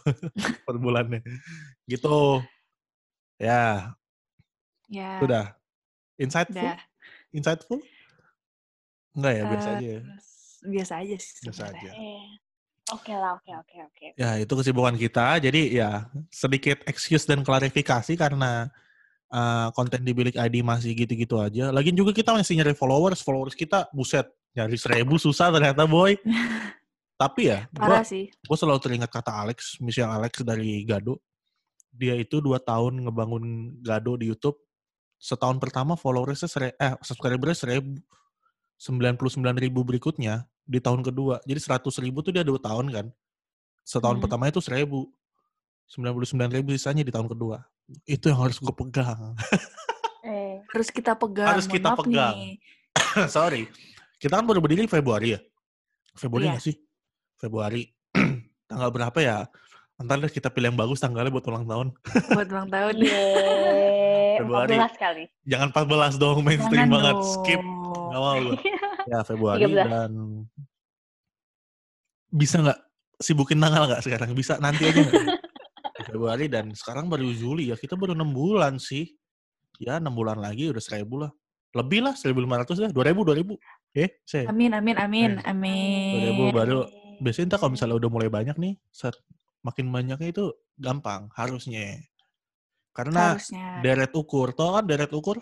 per 0.65 0.75
bulannya. 0.75 1.21
Gitu. 1.85 2.41
Ya, 3.37 3.93
Ya, 4.89 5.19
udah. 5.21 5.45
Insightful? 6.17 6.57
udah. 6.57 6.79
Insightful? 7.29 7.79
Enggak 9.13 9.33
ya, 9.35 9.43
biasa 9.45 9.67
Eh, 9.67 9.75
aja 9.75 9.87
ya. 9.87 10.01
Biasa 10.65 10.93
aja 11.03 11.15
sih. 11.19 11.33
Biasa 11.45 11.61
sebenarnya. 11.69 11.91
aja. 11.93 12.01
Eh, 12.01 12.25
Oke 12.87 13.11
lah, 13.11 13.35
oke, 13.35 13.51
oke, 13.51 13.77
oke. 13.83 14.05
Ya, 14.15 14.39
itu 14.39 14.47
kesibukan 14.47 14.95
kita. 14.95 15.43
Jadi 15.43 15.75
ya 15.75 16.07
sedikit 16.31 16.87
excuse 16.87 17.27
dan 17.27 17.43
klarifikasi 17.43 18.15
karena 18.15 18.71
uh, 19.27 19.67
konten 19.75 20.07
di 20.07 20.15
bilik 20.15 20.39
ID 20.39 20.63
masih 20.63 20.95
gitu-gitu 20.95 21.35
aja. 21.35 21.67
Lagian 21.75 21.99
juga 21.99 22.15
kita 22.15 22.31
masih 22.31 22.55
nyari 22.55 22.71
followers, 22.71 23.19
followers 23.19 23.59
kita 23.59 23.91
buset 23.91 24.23
nyari 24.55 24.79
seribu 24.79 25.19
susah 25.19 25.51
ternyata 25.51 25.83
boy. 25.83 26.15
Tapi 27.17 27.49
ya, 27.49 27.65
gue 28.29 28.57
selalu 28.57 28.77
teringat 28.77 29.09
kata 29.09 29.33
Alex, 29.33 29.81
Michelle 29.81 30.13
Alex 30.13 30.45
dari 30.45 30.85
Gado. 30.85 31.17
Dia 31.89 32.13
itu 32.13 32.37
dua 32.37 32.61
tahun 32.61 33.09
ngebangun 33.09 33.43
Gado 33.81 34.21
di 34.21 34.29
YouTube. 34.29 34.61
Setahun 35.17 35.57
pertama 35.57 35.97
followersnya 35.97 36.45
sere, 36.45 36.77
eh 36.77 36.93
subscribernya 37.01 37.57
seribu. 37.57 37.97
99 38.77 39.17
ribu 39.57 39.81
berikutnya 39.81 40.45
di 40.61 40.77
tahun 40.77 41.01
kedua. 41.01 41.41
Jadi 41.41 41.57
100 41.57 41.89
ribu 42.05 42.21
tuh 42.21 42.29
dia 42.29 42.45
dua 42.45 42.61
tahun 42.61 42.93
kan. 42.93 43.05
Setahun 43.81 44.21
Hmm. 44.21 44.23
pertama 44.29 44.45
itu 44.45 44.61
seribu. 44.61 45.09
99 45.89 46.53
ribu 46.53 46.69
sisanya 46.77 47.01
di 47.01 47.09
tahun 47.09 47.25
kedua. 47.25 47.65
Itu 48.05 48.29
yang 48.29 48.45
harus 48.45 48.61
gue 48.61 48.73
pegang. 48.73 49.33
Eh, 50.27 50.59
Harus 50.75 50.91
kita 50.91 51.15
pegang. 51.15 51.47
Harus 51.55 51.71
kita 51.71 51.95
maaf 51.95 52.03
pegang. 52.03 52.35
Sorry. 53.31 53.63
Kita 54.19 54.35
kan 54.35 54.43
baru 54.43 54.59
berdiri 54.59 54.83
Februari 54.83 55.33
ya? 55.33 55.39
Februari 56.19 56.51
Iya. 56.51 56.51
nggak 56.51 56.65
sih? 56.67 56.75
Februari. 57.37 57.89
Tanggal 58.69 58.89
berapa 58.91 59.19
ya? 59.21 59.37
Ntar 59.97 60.21
deh 60.21 60.29
kita 60.29 60.53
pilih 60.53 60.69
yang 60.69 60.77
bagus 60.77 61.01
tanggalnya 61.01 61.33
buat 61.33 61.45
ulang 61.49 61.65
tahun. 61.65 61.87
Buat 62.29 62.47
ulang 62.53 62.69
tahun. 62.69 62.93
Yeay, 63.01 64.37
Februari. 64.45 64.77
14 64.77 64.93
kali. 65.01 65.23
Jangan 65.49 65.67
14 65.73 66.21
dong, 66.21 66.37
mainstream 66.45 66.85
Jangan 66.85 66.93
banget. 66.93 67.15
dong. 67.17 67.25
Skip. 67.33 67.61
Gak 67.97 68.19
mau 68.21 68.37
gue. 68.37 68.57
Ya, 69.09 69.19
Februari 69.25 69.63
13. 69.65 69.89
dan... 69.89 70.11
Bisa 72.29 72.55
nggak 72.61 72.79
sibukin 73.17 73.57
tanggal 73.57 73.89
nggak 73.89 74.03
sekarang? 74.05 74.29
Bisa 74.37 74.61
nanti 74.61 74.85
aja 74.85 75.01
nggak? 75.01 75.25
Februari 76.13 76.45
dan 76.45 76.69
sekarang 76.77 77.09
baru 77.09 77.25
Juli 77.33 77.73
ya. 77.73 77.75
Kita 77.79 77.97
baru 77.97 78.13
6 78.13 78.21
bulan 78.37 78.77
sih. 78.77 79.17
Ya, 79.81 79.97
6 79.97 80.13
bulan 80.13 80.37
lagi 80.37 80.69
udah 80.69 80.83
1000 80.83 81.09
lah. 81.17 81.31
Lebih 81.73 82.05
lah, 82.05 82.13
1500 82.13 82.85
lah. 82.85 82.89
2000, 82.93 83.25
2000. 83.25 83.57
Eh, 83.97 84.09
saya. 84.21 84.45
Amin, 84.53 84.77
amin, 84.77 84.93
amin, 84.93 85.31
Eh, 85.41 85.49
amin. 85.49 86.53
2000 86.53 86.53
baru 86.53 86.79
biasanya 87.21 87.55
ntar 87.55 87.59
kalau 87.61 87.73
misalnya 87.73 87.97
udah 87.97 88.09
mulai 88.11 88.29
banyak 88.29 88.55
nih, 88.57 88.73
set, 88.89 89.15
makin 89.65 89.89
banyaknya 89.89 90.29
itu 90.29 90.45
gampang 90.77 91.29
harusnya. 91.33 92.01
Karena 92.93 93.37
Harusnya. 93.37 93.81
deret 93.85 94.09
ukur, 94.17 94.57
tau 94.57 94.73
kan 94.77 94.85
deret 94.85 95.13
ukur? 95.13 95.37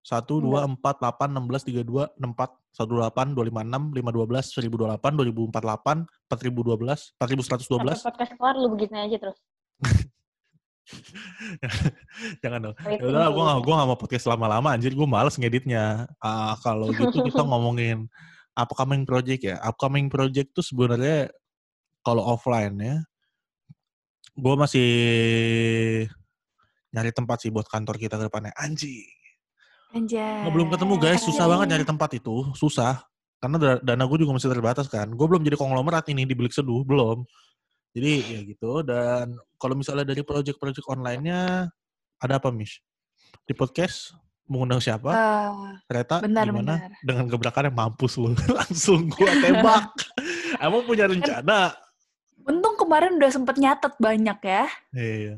1, 0.00 0.24
2, 0.26 0.80
4, 0.80 0.80
8, 0.80 1.28
16, 1.36 1.84
32, 1.84 2.08
64, 2.16 2.56
18, 2.72 3.36
256, 3.36 3.92
512, 3.92 4.48
1028, 4.56 5.12
2048, 5.52 6.08
4012, 6.26 7.14
4112. 7.20 8.00
Sampai 8.00 8.08
podcast 8.08 8.32
kelar 8.40 8.56
lu 8.56 8.68
begini 8.72 8.96
aja 8.96 9.16
terus. 9.20 9.38
Jangan 12.42 12.60
dong. 12.64 12.76
Ya 12.80 12.98
udah, 13.04 13.28
gue 13.28 13.36
dulu. 13.36 13.44
gak, 13.46 13.58
gua 13.62 13.74
gak 13.76 13.88
mau 13.92 13.98
podcast 14.00 14.26
lama-lama, 14.26 14.68
anjir. 14.72 14.96
Gue 14.96 15.06
males 15.06 15.36
ngeditnya. 15.36 16.08
Ah, 16.18 16.56
kalau 16.64 16.90
gitu 16.90 17.20
kita 17.20 17.44
ngomongin 17.50 18.08
upcoming 18.56 19.02
project 19.06 19.42
ya. 19.44 19.56
Upcoming 19.62 20.10
project 20.10 20.54
tuh 20.56 20.64
sebenarnya 20.64 21.30
kalau 22.00 22.24
offline 22.24 22.74
ya, 22.80 22.96
gue 24.34 24.54
masih 24.56 24.90
nyari 26.90 27.10
tempat 27.14 27.44
sih 27.44 27.50
buat 27.52 27.68
kantor 27.68 27.96
kita 28.00 28.18
ke 28.18 28.26
depannya. 28.26 28.54
Anjing. 28.56 29.06
Anjay. 29.90 30.46
Belum 30.54 30.70
ketemu 30.70 30.94
guys, 31.02 31.22
susah 31.26 31.50
banget 31.50 31.66
nyari 31.74 31.86
tempat 31.86 32.10
itu. 32.14 32.46
Susah. 32.54 33.02
Karena 33.40 33.56
da- 33.56 33.82
dana 33.82 34.04
gue 34.06 34.18
juga 34.22 34.36
masih 34.36 34.52
terbatas 34.52 34.86
kan. 34.86 35.10
Gue 35.10 35.26
belum 35.26 35.42
jadi 35.42 35.56
konglomerat 35.58 36.06
ini 36.12 36.28
di 36.28 36.34
Bilik 36.36 36.54
Seduh, 36.54 36.86
belum. 36.86 37.26
Jadi 37.90 38.12
ya 38.22 38.40
gitu. 38.46 38.86
Dan 38.86 39.34
kalau 39.58 39.74
misalnya 39.74 40.06
dari 40.06 40.22
project-project 40.22 40.86
online-nya, 40.86 41.66
ada 42.22 42.34
apa, 42.38 42.54
Mish? 42.54 42.78
Di 43.42 43.56
podcast, 43.56 44.14
mengundang 44.50 44.82
siapa? 44.82 45.14
Eh, 45.14 45.48
Kereta, 45.86 46.18
bentar, 46.18 46.44
gimana? 46.50 46.74
bentar. 46.82 46.90
Dengan 47.06 47.24
gebrakan 47.30 47.66
yang 47.70 47.76
mampus 47.78 48.18
lu. 48.18 48.34
Langsung 48.58 49.06
gue 49.06 49.30
tembak. 49.38 49.94
Emang 50.64 50.82
punya 50.82 51.06
rencana? 51.06 51.70
untung 52.50 52.74
kemarin 52.74 53.14
udah 53.14 53.30
sempet 53.30 53.56
nyatet 53.60 53.94
banyak 54.00 54.38
ya. 54.42 54.64
Iya. 54.90 55.34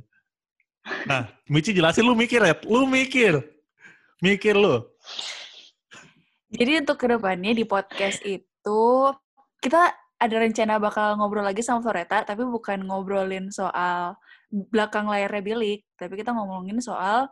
Nah, 1.06 1.30
Michi 1.46 1.76
jelasin 1.76 2.08
lu 2.08 2.16
mikir, 2.16 2.42
Red. 2.42 2.64
Lu 2.66 2.88
mikir. 2.88 3.38
Mikir 4.24 4.56
lu. 4.56 4.82
Jadi 6.52 6.84
untuk 6.84 6.96
ke 7.00 7.06
depannya 7.08 7.52
di 7.52 7.64
podcast 7.64 8.20
itu 8.24 8.82
kita 9.62 9.92
ada 10.22 10.36
rencana 10.38 10.78
bakal 10.78 11.18
ngobrol 11.18 11.42
lagi 11.42 11.64
sama 11.64 11.82
Floreta, 11.82 12.22
tapi 12.22 12.46
bukan 12.46 12.86
ngobrolin 12.86 13.50
soal 13.50 14.14
belakang 14.52 15.08
layarnya 15.08 15.42
bilik, 15.42 15.80
tapi 15.96 16.14
kita 16.20 16.30
ngomongin 16.30 16.78
soal 16.78 17.26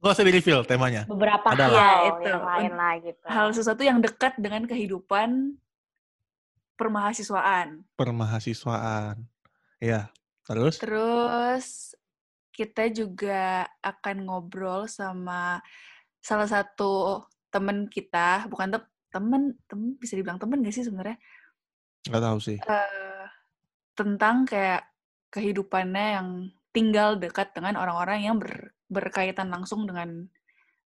Gak 0.00 0.16
usah 0.16 0.24
di-reveal 0.24 0.64
temanya. 0.64 1.04
Beberapa 1.04 1.44
Ada 1.52 1.64
hal 1.68 1.72
lah. 1.72 1.76
Ya, 1.76 2.08
itu. 2.08 2.22
yang 2.24 2.44
lain 2.48 2.72
lah 2.72 2.92
gitu. 2.98 3.24
hal 3.28 3.46
sesuatu 3.52 3.82
yang 3.84 3.98
dekat 4.00 4.32
dengan 4.40 4.64
kehidupan 4.64 5.60
permahasiswaan. 6.74 7.84
Permahasiswaan. 7.94 9.28
Iya. 9.76 10.08
Terus? 10.48 10.80
Terus 10.80 11.66
kita 12.50 12.88
juga 12.88 13.68
akan 13.80 14.24
ngobrol 14.24 14.88
sama 14.88 15.60
salah 16.20 16.48
satu 16.48 17.24
temen 17.52 17.84
kita, 17.84 18.48
bukan 18.48 18.72
te- 18.72 18.92
temen, 19.12 19.56
temen 19.68 19.96
bisa 20.00 20.16
dibilang 20.16 20.40
temen 20.40 20.64
gak 20.64 20.72
sih 20.72 20.84
sebenarnya? 20.84 21.20
Gak 22.08 22.24
tahu 22.24 22.38
sih. 22.40 22.56
eh, 22.56 23.26
tentang 23.92 24.48
kayak 24.48 24.88
kehidupannya 25.28 26.06
yang 26.16 26.28
tinggal 26.72 27.20
dekat 27.20 27.52
dengan 27.52 27.76
orang-orang 27.76 28.24
yang 28.24 28.36
ber- 28.40 28.72
berkaitan 28.90 29.48
langsung 29.54 29.86
dengan 29.88 30.26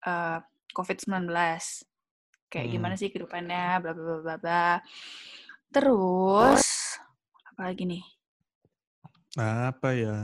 eh, 0.05 0.39
COVID-19. 0.77 1.31
Kayak 2.53 2.67
Hmm. 2.69 2.75
gimana 2.75 2.95
sih 2.99 3.09
kehidupannya, 3.11 3.65
bla 3.83 3.93
bla 3.97 4.17
bla 4.21 4.37
bla. 4.43 4.67
Terus 5.75 6.65
apa 7.51 7.63
lagi 7.71 7.85
nih? 7.87 8.05
Apa 9.39 9.89
ya? 9.95 10.15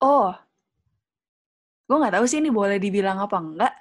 Oh, 0.00 0.32
gue 1.90 1.96
nggak 1.98 2.14
tahu 2.14 2.24
sih 2.30 2.38
ini 2.38 2.50
boleh 2.54 2.78
dibilang 2.78 3.18
apa 3.18 3.36
enggak. 3.42 3.74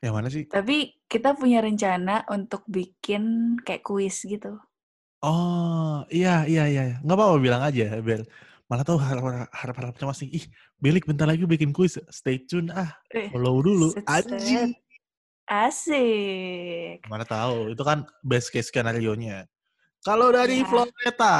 Yang 0.00 0.14
mana 0.16 0.28
sih? 0.32 0.44
Tapi 0.48 0.76
kita 1.08 1.36
punya 1.36 1.60
rencana 1.60 2.24
untuk 2.32 2.64
bikin 2.68 3.56
kayak 3.60 3.84
kuis 3.84 4.24
gitu. 4.24 4.56
Oh, 5.24 6.04
iya, 6.12 6.44
iya, 6.44 6.62
iya. 6.68 6.82
Nggak 7.00 7.16
apa-apa 7.16 7.36
bilang 7.40 7.62
aja, 7.64 7.96
biar 8.04 8.20
malah 8.74 8.82
tahu 8.82 8.98
harap-harapnya 9.54 10.02
masih, 10.10 10.26
ih, 10.34 10.44
Belik 10.82 11.06
bentar 11.06 11.30
lagi 11.30 11.46
bikin 11.46 11.70
kuis. 11.70 11.94
Stay 12.10 12.42
tune 12.42 12.74
ah, 12.74 12.90
Eh, 13.14 13.30
follow 13.30 13.62
dulu. 13.62 13.94
Anjing. 14.10 14.74
Asik. 15.46 17.06
Mana 17.06 17.22
tahu, 17.22 17.70
itu 17.70 17.82
kan 17.86 18.02
best 18.26 18.50
case 18.50 18.74
skenario-nya. 18.74 19.46
Kalau 20.02 20.34
dari 20.34 20.60
Ya. 20.60 20.66
Floreta, 20.66 21.36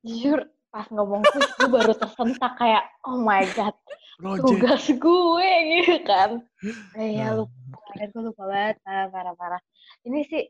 Jujur, 0.00 0.46
pas 0.70 0.86
ngomong 0.88 1.26
kuis, 1.26 1.50
gue 1.58 1.68
baru 1.68 1.92
tersentak 1.92 2.54
kayak, 2.56 2.86
oh 3.04 3.18
my 3.18 3.42
god, 3.52 3.74
project. 4.16 4.46
tugas 4.46 4.84
gue 4.86 5.50
gitu 5.74 5.96
kan. 6.06 6.30
Eh, 6.94 7.18
ya 7.18 7.34
Nah. 7.34 7.42
lupa, 7.42 7.58
kemarin 7.90 8.08
gue 8.14 8.22
lupa 8.30 8.42
banget, 8.46 8.76
parah, 8.86 9.06
parah, 9.10 9.34
parah. 9.34 9.60
Ini 10.06 10.18
sih, 10.30 10.44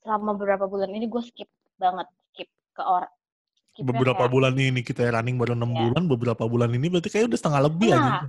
selama 0.00 0.34
beberapa 0.34 0.64
bulan 0.64 0.88
ini 0.88 1.06
gue 1.06 1.22
skip 1.22 1.46
banget, 1.76 2.08
skip 2.32 2.48
ke 2.72 2.82
orang. 2.82 3.12
Skipnya 3.74 3.90
Beberapa 3.90 4.22
kayak- 4.22 4.32
bulan 4.32 4.54
ini 4.54 4.80
kita 4.80 5.02
running 5.10 5.34
baru 5.34 5.52
enam 5.52 5.74
Iya. 5.74 5.80
bulan, 5.82 6.02
beberapa 6.06 6.44
bulan 6.46 6.70
ini 6.70 6.86
berarti 6.86 7.10
kayak 7.10 7.26
udah 7.26 7.38
setengah 7.38 7.62
lebih 7.66 7.90
Nah, 7.90 7.98
aja. 7.98 8.26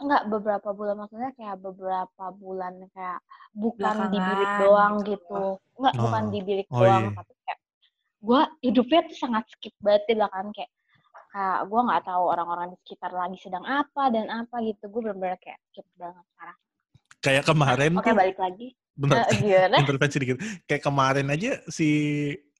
Enggak, 0.00 0.22
beberapa 0.30 0.68
bulan 0.70 0.94
maksudnya 0.96 1.30
kayak 1.34 1.56
beberapa 1.58 2.24
bulan 2.32 2.72
kayak 2.88 3.18
bukan 3.52 3.94
di 4.08 4.18
bilik 4.18 4.52
doang 4.56 4.94
gitu. 5.02 5.10
gitu. 5.10 5.42
Enggak, 5.76 5.94
bukan 5.98 6.22
Oh. 6.22 6.30
di 6.30 6.40
bilik 6.40 6.68
Oh, 6.70 6.80
doang, 6.80 7.02
iya. 7.02 7.10
tapi 7.12 7.32
kayak 7.36 7.58
gue 8.20 8.40
hidupnya 8.62 9.00
tuh 9.04 9.18
sangat 9.18 9.44
skip 9.50 9.74
banget 9.76 10.02
di 10.06 10.14
belakang 10.14 10.48
kayak 10.52 10.70
kayak 11.30 11.58
gue 11.64 11.80
nggak 11.80 12.02
tahu 12.02 12.22
orang-orang 12.26 12.66
di 12.68 12.76
sekitar 12.80 13.10
lagi 13.10 13.36
sedang 13.38 13.62
apa 13.62 14.02
dan 14.08 14.26
apa 14.26 14.56
gitu. 14.62 14.84
Gue 14.86 15.00
bener-bener 15.02 15.36
kayak 15.36 15.58
skip 15.68 15.86
banget 15.94 16.24
parah. 16.32 16.56
Kayak 17.20 17.44
kemarin 17.44 17.92
Oke, 17.92 18.06
tuh, 18.06 18.16
balik 18.16 18.38
lagi. 18.38 18.68
bentar, 18.92 19.26
Eh, 19.26 19.36
gimana? 19.36 19.76
intervensi 19.84 20.16
dikit. 20.16 20.38
Kayak 20.64 20.82
kemarin 20.82 21.26
aja 21.28 21.50
si 21.66 21.88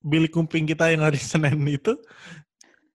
Billy 0.01 0.29
Kumping 0.33 0.65
kita 0.65 0.89
yang 0.93 1.05
hari 1.05 1.21
Senin 1.21 1.61
itu, 1.69 1.97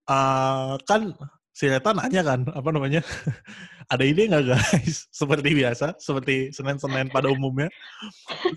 eh 0.10 0.74
kan 0.86 1.14
si 1.56 1.72
Reta 1.72 1.96
nanya 1.96 2.22
kan, 2.26 2.44
apa 2.52 2.70
namanya, 2.74 3.00
ada 3.94 4.04
ide 4.04 4.28
nggak 4.28 4.44
guys? 4.52 5.08
Seperti 5.20 5.56
biasa, 5.56 5.96
seperti 6.02 6.52
Senin-Senin 6.52 7.08
pada 7.14 7.32
umumnya. 7.32 7.72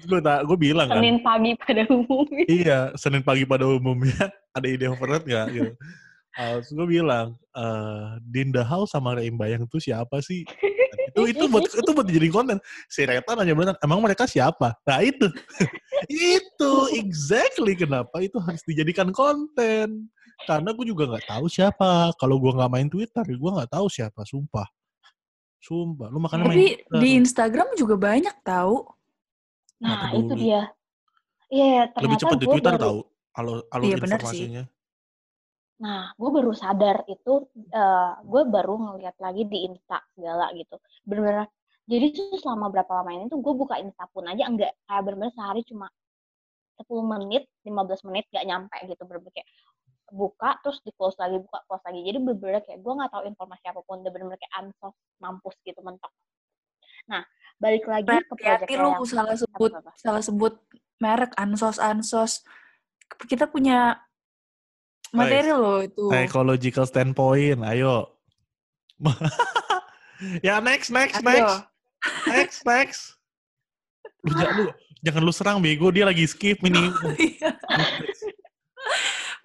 Gue, 0.08 0.18
gue 0.24 0.58
bilang 0.58 0.90
kan, 0.90 0.98
Senin 0.98 1.22
pagi 1.22 1.52
pada 1.54 1.82
umumnya. 1.86 2.44
iya, 2.50 2.78
Senin 2.98 3.22
pagi 3.22 3.44
pada 3.46 3.64
umumnya, 3.70 4.32
ada 4.56 4.66
ide 4.66 4.90
overhead 4.90 5.22
nggak? 5.22 5.46
Gitu. 5.54 5.72
Eh, 6.38 6.54
terus 6.58 6.70
gue 6.74 6.86
bilang, 6.88 7.38
eh 7.54 8.18
Dinda 8.26 8.66
House 8.66 8.90
sama 8.94 9.14
Reim 9.14 9.38
Bayang 9.38 9.70
itu 9.70 9.78
siapa 9.78 10.18
sih? 10.18 10.42
Itu 11.24 11.34
itu 11.34 11.44
buat 11.48 11.64
itu 11.66 11.90
buat 11.90 12.06
dijadiin 12.06 12.30
konten. 12.30 12.56
Si 12.86 13.02
Reta 13.02 13.32
nanya 13.34 13.54
beneran, 13.56 13.78
emang 13.80 13.98
mereka 13.98 14.28
siapa? 14.28 14.76
Nah 14.86 15.00
itu, 15.00 15.26
itu 16.06 16.72
exactly 16.94 17.74
kenapa 17.74 18.20
itu 18.20 18.36
harus 18.38 18.62
dijadikan 18.62 19.10
konten. 19.10 20.06
Karena 20.46 20.70
gue 20.70 20.86
juga 20.86 21.10
nggak 21.10 21.26
tahu 21.26 21.50
siapa. 21.50 22.14
Kalau 22.14 22.38
gue 22.38 22.52
nggak 22.54 22.70
main 22.70 22.86
Twitter, 22.86 23.24
gue 23.26 23.50
nggak 23.50 23.70
tahu 23.74 23.90
siapa. 23.90 24.22
Sumpah. 24.22 24.68
Sumpah. 25.58 26.06
Lu 26.14 26.22
makanya 26.22 26.46
main 26.46 26.54
Tapi 26.54 26.66
Twitter. 26.78 27.00
di 27.02 27.08
Instagram 27.18 27.68
juga 27.74 27.94
banyak 27.98 28.36
tahu. 28.46 28.86
Nah, 29.82 30.10
itu 30.14 30.32
dia. 30.38 30.70
Iya, 31.48 31.90
ternyata 31.90 32.04
Lebih 32.04 32.18
cepat 32.20 32.38
di 32.38 32.46
Twitter 32.46 32.72
baru- 32.76 32.84
tahu. 32.86 32.98
Alur, 33.38 33.58
alur 33.70 33.84
Iya, 33.86 33.96
benar 34.02 34.20
sih. 34.30 34.46
Nah, 35.78 36.10
gue 36.18 36.30
baru 36.34 36.50
sadar 36.50 37.06
itu, 37.06 37.46
eh 37.70 38.12
gue 38.26 38.42
baru 38.50 38.74
ngeliat 38.74 39.14
lagi 39.22 39.46
di 39.46 39.62
Insta 39.70 40.02
segala 40.10 40.50
gitu. 40.58 40.74
Bener-bener, 41.06 41.46
jadi 41.86 42.10
selama 42.42 42.66
berapa 42.68 42.90
lama 42.98 43.10
ini 43.14 43.30
tuh 43.30 43.38
gue 43.38 43.54
buka 43.54 43.78
Insta 43.78 44.10
pun 44.10 44.26
aja 44.26 44.50
enggak. 44.50 44.74
Kayak 44.90 45.02
bener-bener 45.06 45.32
sehari 45.38 45.62
cuma 45.62 45.86
10 46.82 46.86
menit, 47.06 47.46
15 47.62 48.06
menit 48.10 48.24
gak 48.34 48.46
nyampe 48.46 48.76
gitu. 48.90 49.02
Bener-bener 49.06 49.34
kayak 49.38 49.48
buka, 50.10 50.58
terus 50.66 50.82
di 50.82 50.90
close 50.98 51.14
lagi, 51.22 51.38
buka, 51.38 51.58
close 51.70 51.84
lagi. 51.86 52.00
Jadi 52.02 52.18
bener-bener 52.26 52.62
kayak 52.66 52.80
gue 52.82 52.92
gak 52.98 53.10
tahu 53.14 53.22
informasi 53.30 53.64
apa 53.70 53.80
pun. 53.86 53.96
Udah 54.02 54.10
bener-bener 54.10 54.38
kayak 54.42 54.54
ansos, 54.58 54.94
mampus 55.22 55.56
gitu, 55.62 55.78
mentok. 55.86 56.10
Nah, 57.06 57.22
balik 57.62 57.86
lagi 57.86 58.10
ke 58.10 58.34
Hati-hati 58.34 58.74
project 58.74 58.82
lu 58.82 58.90
yang... 58.90 59.06
salah 59.06 59.36
sebut 59.38 59.70
apa-apa. 59.72 59.92
salah 59.94 60.22
sebut 60.26 60.54
merek 60.98 61.32
ansos 61.38 61.78
ansos. 61.78 62.32
Kita 63.30 63.46
punya 63.46 63.96
materi 65.12 65.50
loh 65.52 65.80
itu. 65.82 66.04
Psychological 66.10 66.84
standpoint, 66.88 67.60
ayo. 67.64 68.12
ya 70.46 70.58
next, 70.58 70.90
next, 70.90 71.22
Ayo. 71.22 71.26
next, 71.26 71.56
next, 72.26 72.58
next. 72.66 73.02
Lu, 74.26 74.34
jangan, 74.34 74.54
lu, 74.58 74.64
jangan 75.06 75.22
lu 75.22 75.32
serang 75.32 75.58
bego, 75.62 75.88
dia 75.94 76.04
lagi 76.06 76.26
skip 76.26 76.58
ini. 76.66 76.90
Iya. 77.18 77.50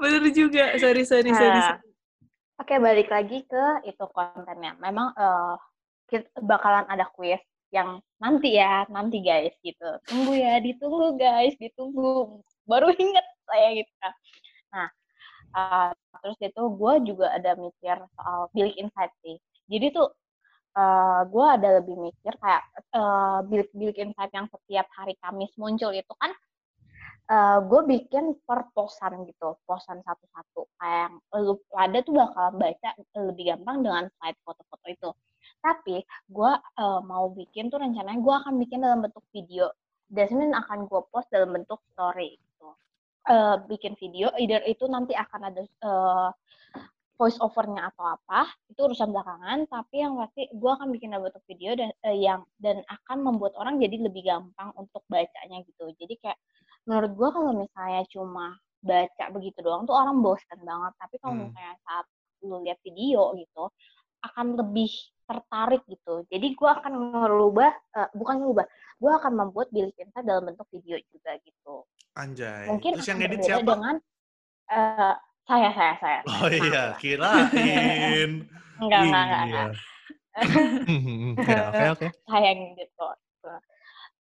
Bener 0.02 0.24
juga. 0.36 0.76
Sorry, 0.82 1.04
sorry, 1.08 1.32
sorry. 1.32 1.60
Nah, 1.60 1.80
Oke, 2.60 2.76
balik 2.78 3.10
lagi 3.10 3.44
ke 3.48 3.66
itu 3.88 4.06
kontennya. 4.12 4.76
Memang 4.80 5.16
eh 5.16 5.56
kita 6.12 6.30
bakalan 6.44 6.86
ada 6.92 7.10
quiz 7.10 7.42
yang 7.74 7.98
nanti 8.22 8.56
ya, 8.56 8.86
nanti 8.92 9.20
guys 9.24 9.54
gitu. 9.66 9.90
Tunggu 10.06 10.38
ya, 10.38 10.62
ditunggu 10.62 11.18
guys, 11.18 11.58
ditunggu. 11.58 12.40
Baru 12.70 12.94
inget 12.94 13.26
saya 13.50 13.68
gitu. 13.74 13.94
kan. 13.98 14.14
Nah, 14.70 14.88
eh, 15.52 15.92
terus 16.24 16.38
itu 16.40 16.62
gue 16.80 16.94
juga 17.10 17.28
ada 17.36 17.52
mikir 17.60 17.98
soal 18.16 18.48
bilik 18.56 18.76
insight 18.80 19.12
sih. 19.24 19.36
Jadi 19.68 19.88
tuh 19.96 20.10
eh 20.74 21.22
gue 21.30 21.46
ada 21.56 21.70
lebih 21.82 21.96
mikir 22.02 22.34
kayak 22.42 22.64
eh, 22.98 23.40
bilik-bilik 23.50 23.98
insight 24.00 24.32
yang 24.34 24.48
setiap 24.50 24.88
hari 24.98 25.14
Kamis 25.22 25.54
muncul 25.62 25.92
itu 25.94 26.14
kan 26.18 26.32
eh 27.34 27.58
gue 27.70 27.82
bikin 27.94 28.36
per 28.48 28.68
posan 28.76 29.24
gitu, 29.30 29.56
posan 29.68 30.00
satu-satu. 30.04 30.62
Kayak 30.80 31.10
lu 31.40 31.56
pada 31.72 31.98
tuh 32.04 32.14
bakalan 32.20 32.54
baca 32.60 32.90
lebih 33.30 33.44
gampang 33.54 33.78
dengan 33.86 34.04
slide 34.18 34.40
foto-foto 34.44 34.88
itu. 34.90 35.10
Tapi 35.64 35.96
gue 36.32 36.52
eh, 36.84 37.02
mau 37.06 37.26
bikin 37.32 37.72
tuh 37.72 37.80
rencananya 37.84 38.20
gue 38.20 38.34
akan 38.44 38.54
bikin 38.64 38.80
dalam 38.84 39.00
bentuk 39.06 39.24
video. 39.36 39.72
Desmin 40.14 40.52
akan 40.54 40.86
gue 40.86 41.02
post 41.10 41.28
dalam 41.34 41.56
bentuk 41.56 41.80
story 41.96 42.38
Eh, 43.24 43.56
bikin 43.72 43.96
video, 43.96 44.28
either 44.36 44.60
itu 44.68 44.84
nanti 44.92 45.16
akan 45.16 45.42
ada 45.48 45.64
eh, 45.64 46.30
voice 47.16 47.40
overnya 47.40 47.88
atau 47.94 48.04
apa, 48.20 48.52
itu 48.68 48.84
urusan 48.84 49.16
belakangan. 49.16 49.64
Tapi 49.72 49.96
yang 50.04 50.20
pasti 50.20 50.52
gue 50.52 50.72
akan 50.76 50.92
bikin 50.92 51.16
bentuk 51.16 51.40
video 51.48 51.72
dan 51.80 51.96
eh, 52.04 52.18
yang 52.20 52.44
dan 52.60 52.84
akan 52.84 53.18
membuat 53.24 53.56
orang 53.56 53.80
jadi 53.80 53.96
lebih 54.12 54.28
gampang 54.28 54.76
untuk 54.76 55.08
bacanya 55.08 55.64
gitu. 55.64 55.88
Jadi 55.96 56.20
kayak 56.20 56.36
menurut 56.84 57.12
gue 57.16 57.30
kalau 57.32 57.52
misalnya 57.56 58.04
cuma 58.12 58.60
baca 58.84 59.26
begitu 59.32 59.64
doang 59.64 59.88
tuh 59.88 59.96
orang 59.96 60.20
bosan 60.20 60.60
banget 60.60 60.92
tapi 61.00 61.16
kalau 61.24 61.40
Hmm. 61.40 61.48
misalnya 61.48 61.76
saat 61.88 62.06
lu 62.44 62.60
lihat 62.60 62.76
video 62.84 63.32
gitu 63.40 63.72
akan 64.28 64.60
lebih 64.60 64.92
tertarik 65.24 65.82
gitu 65.88 66.24
jadi 66.28 66.48
gue 66.52 66.70
akan 66.70 66.94
ngerubah 67.16 67.72
eh, 67.98 68.10
bukan 68.14 68.36
ngerubah 68.44 68.66
gue 69.00 69.12
akan 69.12 69.34
membuat 69.36 69.68
bilik 69.72 69.96
insight 69.98 70.24
dalam 70.24 70.48
bentuk 70.48 70.68
video 70.70 70.96
juga 71.10 71.36
gitu 71.42 71.84
Anjay. 72.14 72.70
mungkin 72.70 72.92
Terus 72.94 73.10
yang 73.10 73.20
edit 73.20 73.40
siapa? 73.42 73.66
dengan 73.66 73.96
eh, 74.70 75.14
saya 75.44 75.70
saya 75.76 75.94
saya 76.00 76.20
Oh 76.24 76.46
saya. 76.48 76.62
iya, 76.62 76.84
kirain. 76.96 78.32
enggak 78.84 79.02
enggak 79.02 79.22
enggak, 79.24 79.42
Iya. 79.44 79.44
enggak. 79.44 79.70
Ya, 81.44 81.62
Oke, 81.70 81.86
oke. 81.94 82.08
sayang 82.26 82.60
gitu. 82.74 83.06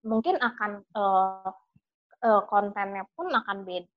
Mungkin 0.03 0.35
akan 0.37 0.71
eh, 0.83 1.49
eh, 2.23 2.41
kontennya 2.47 3.03
pun 3.13 3.27
akan 3.27 3.67
beda. 3.67 3.89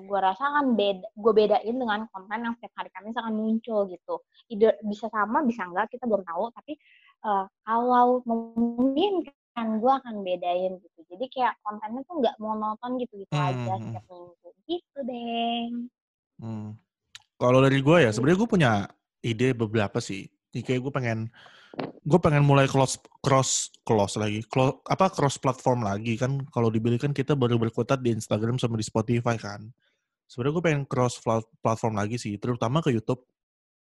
gue 0.00 0.18
rasa 0.18 0.42
akan 0.48 0.72
beda. 0.72 1.06
Gue 1.12 1.32
bedain 1.36 1.76
dengan 1.76 2.08
konten 2.08 2.40
yang 2.40 2.54
setiap 2.56 2.72
hari 2.80 2.90
Kamis 2.92 3.16
akan 3.20 3.34
muncul 3.36 3.84
gitu. 3.92 4.24
Ide 4.48 4.80
bisa 4.88 5.12
sama, 5.12 5.44
bisa 5.44 5.68
enggak 5.68 5.92
kita 5.92 6.08
belum 6.08 6.24
tahu. 6.24 6.48
Tapi 6.56 6.72
eh, 7.28 7.44
kalau 7.62 8.24
memungkinkan 8.24 9.82
gue 9.84 9.92
akan 9.92 10.14
bedain 10.24 10.80
gitu. 10.80 11.00
Jadi 11.08 11.24
kayak 11.28 11.60
kontennya 11.60 12.00
tuh 12.08 12.14
nggak 12.24 12.36
monoton 12.40 12.96
gitu 13.00 13.20
gitu 13.20 13.32
aja 13.36 13.74
Hmm. 13.76 13.82
setiap 13.84 14.04
minggu. 14.08 14.48
Gitu 14.68 14.98
deh. 15.04 15.62
Hmm. 16.38 16.68
Kalau 17.38 17.62
dari 17.62 17.78
gue 17.78 17.96
ya, 18.02 18.10
sebenarnya 18.10 18.38
gue 18.42 18.50
punya 18.50 18.72
ide 19.22 19.54
beberapa 19.54 19.98
sih. 20.02 20.26
Ini 20.54 20.60
kayak 20.64 20.80
gue 20.82 20.92
pengen, 20.94 21.18
gue 21.78 22.20
pengen 22.24 22.42
mulai 22.42 22.64
cross 22.64 22.96
cross 23.20 23.68
cross 23.84 24.16
lagi, 24.16 24.40
Clo- 24.48 24.80
apa 24.88 25.12
cross 25.12 25.36
platform 25.36 25.84
lagi 25.84 26.16
kan? 26.16 26.40
Kalau 26.48 26.72
dibilang 26.72 27.00
kan 27.00 27.12
kita 27.12 27.36
baru 27.36 27.60
berkutat 27.60 28.00
di 28.00 28.16
Instagram 28.16 28.56
sama 28.56 28.80
di 28.80 28.86
Spotify 28.86 29.36
kan. 29.36 29.68
Sebenarnya 30.28 30.54
gue 30.56 30.64
pengen 30.64 30.84
cross 30.88 31.20
plat- 31.20 31.48
platform 31.60 32.00
lagi 32.00 32.16
sih, 32.16 32.36
terutama 32.40 32.80
ke 32.80 32.92
YouTube. 32.92 33.24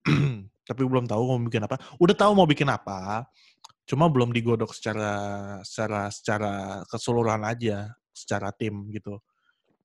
Tapi 0.69 0.81
belum 0.81 1.05
tahu 1.05 1.23
mau 1.29 1.41
bikin 1.41 1.65
apa. 1.69 1.77
Udah 2.01 2.17
tahu 2.17 2.33
mau 2.33 2.49
bikin 2.49 2.69
apa, 2.73 3.29
cuma 3.85 4.09
belum 4.09 4.33
digodok 4.33 4.73
secara 4.73 5.13
secara 5.61 6.09
secara 6.09 6.53
keseluruhan 6.89 7.45
aja, 7.45 7.93
secara 8.13 8.49
tim 8.57 8.89
gitu. 8.89 9.21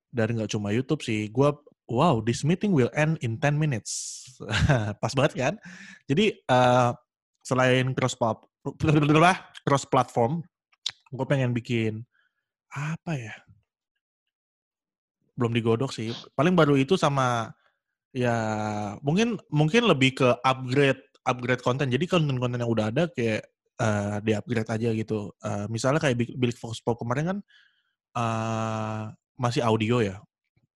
Dan 0.08 0.40
nggak 0.40 0.50
cuma 0.56 0.72
YouTube 0.72 1.04
sih, 1.04 1.28
gue 1.28 1.48
wow, 1.90 2.22
this 2.22 2.46
meeting 2.46 2.72
will 2.72 2.88
end 2.94 3.18
in 3.20 3.36
10 3.36 3.58
minutes. 3.60 4.24
Pas 5.02 5.12
banget 5.12 5.32
kan? 5.36 5.54
Jadi 6.06 6.38
eh, 6.38 6.90
selain 7.40 7.92
cross 7.96 8.16
cross 9.66 9.84
platform, 9.88 10.44
gue 11.12 11.26
pengen 11.28 11.52
bikin 11.56 12.04
apa 12.72 13.12
ya? 13.16 13.34
Belum 15.34 15.52
digodok 15.52 15.90
sih. 15.92 16.12
Paling 16.36 16.54
baru 16.54 16.76
itu 16.76 16.94
sama 16.94 17.50
ya 18.10 18.34
mungkin 19.06 19.38
mungkin 19.48 19.86
lebih 19.86 20.20
ke 20.20 20.28
upgrade 20.44 21.00
upgrade 21.24 21.62
konten. 21.64 21.88
Jadi 21.88 22.04
konten-konten 22.08 22.60
yang 22.60 22.70
udah 22.70 22.92
ada 22.92 23.08
kayak 23.12 23.42
eh, 23.80 24.16
di 24.24 24.32
upgrade 24.36 24.70
aja 24.70 24.88
gitu. 24.92 25.32
Eh, 25.40 25.66
misalnya 25.72 26.00
kayak 26.02 26.16
Bilik 26.16 26.58
Fox 26.60 26.80
Pop 26.84 27.00
kemarin 27.00 27.36
kan 27.36 27.38
eh, 28.16 29.04
masih 29.40 29.64
audio 29.64 30.04
ya 30.04 30.20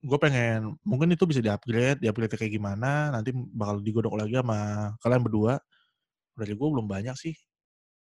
gue 0.05 0.19
pengen 0.21 0.77
mungkin 0.85 1.09
itu 1.17 1.25
bisa 1.25 1.41
di-upgrade, 1.41 2.05
di-upgrade 2.05 2.37
kayak 2.37 2.53
gimana, 2.53 3.09
nanti 3.09 3.33
bakal 3.33 3.81
digodok 3.81 4.21
lagi 4.21 4.37
sama 4.37 4.93
kalian 5.01 5.23
berdua. 5.25 5.55
Dari 6.35 6.53
gue 6.55 6.69
belum 6.69 6.87
banyak 6.87 7.17
sih, 7.17 7.35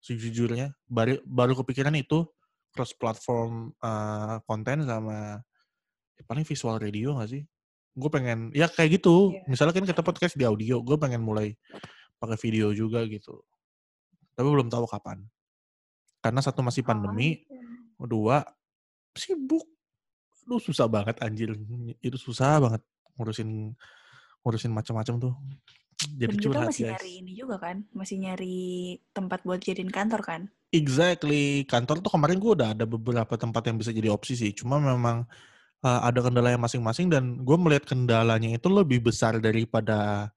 sejujurnya. 0.02 0.74
Baru, 0.90 1.22
baru 1.26 1.54
kepikiran 1.62 1.94
itu 1.98 2.26
cross 2.74 2.98
platform 2.98 3.74
eh, 3.78 4.36
konten 4.50 4.86
sama 4.86 5.38
ya 6.14 6.24
paling 6.26 6.46
visual 6.46 6.78
radio 6.82 7.18
gak 7.22 7.30
sih? 7.30 7.44
Gue 7.94 8.10
pengen, 8.10 8.50
ya 8.58 8.66
kayak 8.70 9.02
gitu. 9.02 9.38
Iya. 9.38 9.46
Misalnya 9.46 9.74
kan 9.78 9.86
kita 9.86 10.02
podcast 10.02 10.34
di 10.34 10.46
audio, 10.46 10.82
gue 10.82 10.98
pengen 10.98 11.22
mulai 11.22 11.54
pakai 12.18 12.38
video 12.42 12.74
juga 12.74 13.06
gitu. 13.06 13.46
Tapi 14.34 14.48
belum 14.50 14.70
tahu 14.70 14.90
kapan. 14.90 15.22
Karena 16.24 16.42
satu 16.42 16.66
masih 16.66 16.82
pandemi, 16.82 17.46
Oh, 18.04 18.10
dua 18.10 18.44
sibuk 19.16 19.64
Aduh 20.44 20.60
susah 20.60 20.92
banget 20.92 21.16
anjir 21.24 21.56
itu 22.04 22.18
susah 22.20 22.60
banget 22.60 22.84
ngurusin 23.16 23.72
ngurusin 24.44 24.76
macam-macam 24.76 25.16
tuh 25.24 25.34
jadi 26.06 26.34
Dan 26.34 26.40
kita 26.40 26.58
masih 26.62 26.84
guys 26.84 26.92
nyari 26.98 27.12
ini 27.20 27.32
juga 27.34 27.56
kan, 27.58 27.78
masih 27.92 28.18
nyari 28.20 28.60
tempat 29.12 29.40
buat 29.44 29.60
jadiin 29.60 29.90
kantor 29.90 30.22
kan. 30.22 30.42
exactly 30.74 31.64
kantor 31.70 32.02
tuh 32.02 32.12
kemarin 32.12 32.42
gue 32.42 32.52
udah 32.58 32.70
ada 32.74 32.86
beberapa 32.86 33.38
tempat 33.38 33.62
yang 33.70 33.78
bisa 33.78 33.94
jadi 33.94 34.10
opsi 34.10 34.34
sih 34.34 34.52
cuma 34.52 34.82
memang 34.82 35.22
uh, 35.82 36.02
ada 36.02 36.20
kendala 36.20 36.50
yang 36.50 36.62
masing-masing 36.62 37.14
dan 37.14 37.46
gue 37.46 37.58
melihat 37.62 37.86
kendalanya 37.86 38.50
itu 38.58 38.68
lebih 38.68 39.06
besar 39.06 39.38
daripada 39.38 40.34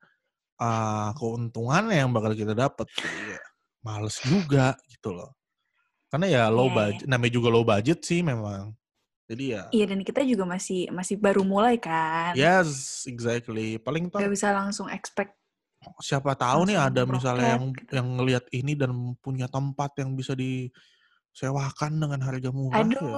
uh, 0.61 1.11
keuntungannya 1.17 2.05
yang 2.05 2.13
bakal 2.13 2.37
kita 2.37 2.53
dapat 2.53 2.85
Iya. 3.01 3.41
males 3.81 4.17
juga 4.21 4.77
gitu 4.93 5.17
loh 5.17 5.33
karena 6.13 6.27
ya 6.29 6.43
low 6.53 6.69
Iya, 6.69 6.73
iya. 6.73 6.77
budget 6.77 7.07
namanya 7.09 7.33
juga 7.33 7.49
low 7.49 7.65
budget 7.65 7.99
sih 8.05 8.21
memang 8.21 8.77
jadi 9.27 9.45
ya 9.57 9.63
Iya 9.73 9.85
dan 9.91 10.01
kita 10.05 10.21
juga 10.23 10.45
masih 10.47 10.87
masih 10.95 11.19
baru 11.19 11.43
mulai 11.43 11.83
kan. 11.83 12.31
Yes, 12.39 13.03
exactly. 13.11 13.75
Paling 13.75 14.07
Gak 14.07 14.23
toh 14.23 14.31
bisa 14.31 14.55
langsung 14.55 14.87
expect. 14.87 15.35
Siapa 16.01 16.33
tahu 16.35 16.67
nih 16.69 16.79
ada 16.79 17.03
misalnya 17.07 17.57
yang 17.57 17.65
yang 17.93 18.07
ngelihat 18.21 18.45
ini 18.51 18.73
dan 18.75 18.91
punya 19.21 19.47
tempat 19.47 19.95
yang 20.01 20.15
bisa 20.15 20.33
disewakan 20.35 21.93
dengan 22.01 22.21
harga 22.23 22.51
murah 22.51 22.83
Aduh, 22.83 23.03
ya. 23.03 23.17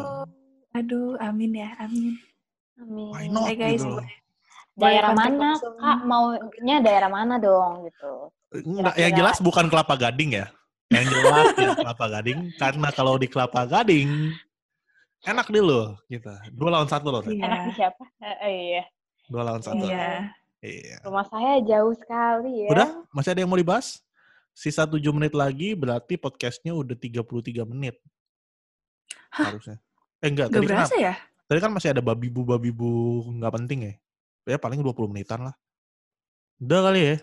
aduh, 0.78 1.12
amin 1.22 1.52
ya, 1.64 1.70
amin. 1.80 2.14
Amin. 2.78 3.10
Why 3.10 3.26
not 3.26 3.46
Hai 3.50 3.56
guys, 3.58 3.82
gitu 3.82 3.98
daerah 4.78 5.10
mana 5.10 5.58
langsung. 5.58 5.74
kak 5.74 5.98
maunya 6.06 6.76
daerah 6.78 7.10
mana 7.10 7.34
dong 7.42 7.82
gitu 7.90 8.30
Enggak, 8.48 8.94
yang 8.96 9.12
jelas 9.12 9.36
bukan 9.44 9.68
kelapa 9.68 9.92
gading 9.92 10.40
ya. 10.40 10.48
Yang 10.88 11.20
jelas 11.20 11.52
ya 11.52 11.70
kelapa 11.76 12.06
gading. 12.16 12.48
Karena 12.56 12.88
kalau 12.96 13.20
di 13.20 13.28
kelapa 13.28 13.68
gading, 13.68 14.32
enak 15.20 15.52
deh 15.52 15.60
lo. 15.60 16.00
Gitu. 16.08 16.32
Dua 16.56 16.72
lawan 16.72 16.88
satu 16.88 17.12
loh. 17.12 17.20
Iya. 17.28 17.44
enak 17.44 17.60
di 17.68 17.72
siapa 17.76 18.04
Eh, 18.24 18.36
eh, 18.40 18.52
iya 18.72 18.84
Dua 19.28 19.42
lawan 19.44 19.60
satu. 19.60 19.84
Iya. 19.84 20.32
Iya. 20.58 20.98
rumah 21.06 21.22
saya 21.30 21.62
jauh 21.62 21.94
sekali 21.94 22.66
ya 22.66 22.70
Udah? 22.74 22.88
Masih 23.14 23.30
ada 23.30 23.40
yang 23.46 23.50
mau 23.50 23.58
dibahas? 23.58 24.02
Sisa 24.50 24.82
7 24.82 24.98
menit 25.14 25.30
lagi 25.38 25.78
berarti 25.78 26.18
podcastnya 26.18 26.74
udah 26.74 26.98
33 26.98 27.62
menit. 27.62 27.94
Harusnya. 29.30 29.78
Eh 30.18 30.26
enggak, 30.26 30.50
Gak 30.50 30.58
tadi 30.58 30.66
kan, 30.66 30.74
berasa 30.82 30.96
ya? 30.98 31.14
tadi 31.46 31.58
kan 31.62 31.70
masih 31.70 31.94
ada 31.94 32.02
babi-bu-babi-bu 32.02 32.90
nggak 33.38 33.52
penting 33.54 33.78
ya. 33.86 33.94
Ya 34.50 34.58
paling 34.58 34.82
20 34.82 35.14
menitan 35.14 35.46
lah. 35.46 35.54
Udah 36.58 36.90
kali 36.90 37.00
ya. 37.06 37.14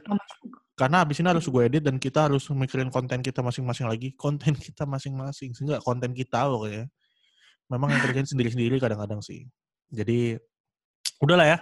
Karena 0.80 1.04
abis 1.04 1.20
ini 1.20 1.28
harus 1.28 1.44
gue 1.44 1.62
edit 1.68 1.84
dan 1.84 2.00
kita 2.00 2.32
harus 2.32 2.48
mikirin 2.56 2.88
konten 2.88 3.20
kita 3.20 3.44
masing-masing 3.44 3.92
lagi. 3.92 4.16
Konten 4.16 4.56
kita 4.56 4.88
masing-masing. 4.88 5.52
Sehingga 5.52 5.84
konten 5.84 6.16
kita 6.16 6.48
loh 6.48 6.64
ya. 6.68 6.88
Memang 7.68 7.92
yang 7.92 8.00
kerjain 8.00 8.28
sendiri-sendiri 8.28 8.80
kadang-kadang 8.80 9.20
sih. 9.20 9.44
Jadi, 9.92 10.40
udahlah 11.20 11.48
ya. 11.52 11.58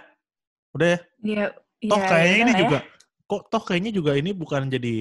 Udah 0.74 0.86
ya. 0.86 0.98
Iya. 1.18 1.46
Toh 1.82 1.98
iya, 1.98 2.08
kayaknya 2.08 2.30
ya 2.30 2.36
ini 2.36 2.42
udah 2.42 2.54
lah 2.54 2.62
juga, 2.62 2.78
kok 3.24 3.42
toh 3.50 3.62
kayaknya 3.66 3.90
juga 3.92 4.12
ini 4.14 4.30
bukan 4.32 4.62
jadi 4.70 4.96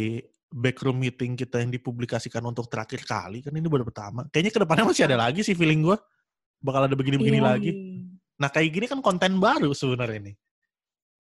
backroom 0.53 0.97
meeting 1.01 1.33
kita 1.33 1.65
yang 1.65 1.73
dipublikasikan 1.73 2.43
untuk 2.45 2.69
terakhir 2.69 3.01
kali. 3.03 3.41
Kan 3.41 3.57
ini 3.57 3.65
baru 3.65 3.83
pertama. 3.83 4.29
Kayaknya 4.29 4.51
ke 4.53 4.59
depannya 4.61 4.85
masih 4.85 5.05
ada 5.09 5.17
lagi 5.17 5.41
sih 5.41 5.57
feeling 5.57 5.81
gue. 5.81 5.97
Bakal 6.61 6.85
ada 6.87 6.93
ya. 6.93 6.99
begini-begini 6.99 7.39
Iya. 7.41 7.47
lagi. 7.49 7.71
Nah 8.37 8.49
kayak 8.53 8.69
gini 8.69 8.85
kan 8.85 8.99
konten 9.01 9.41
baru 9.41 9.73
sebenarnya 9.73 10.31
nih. 10.31 10.35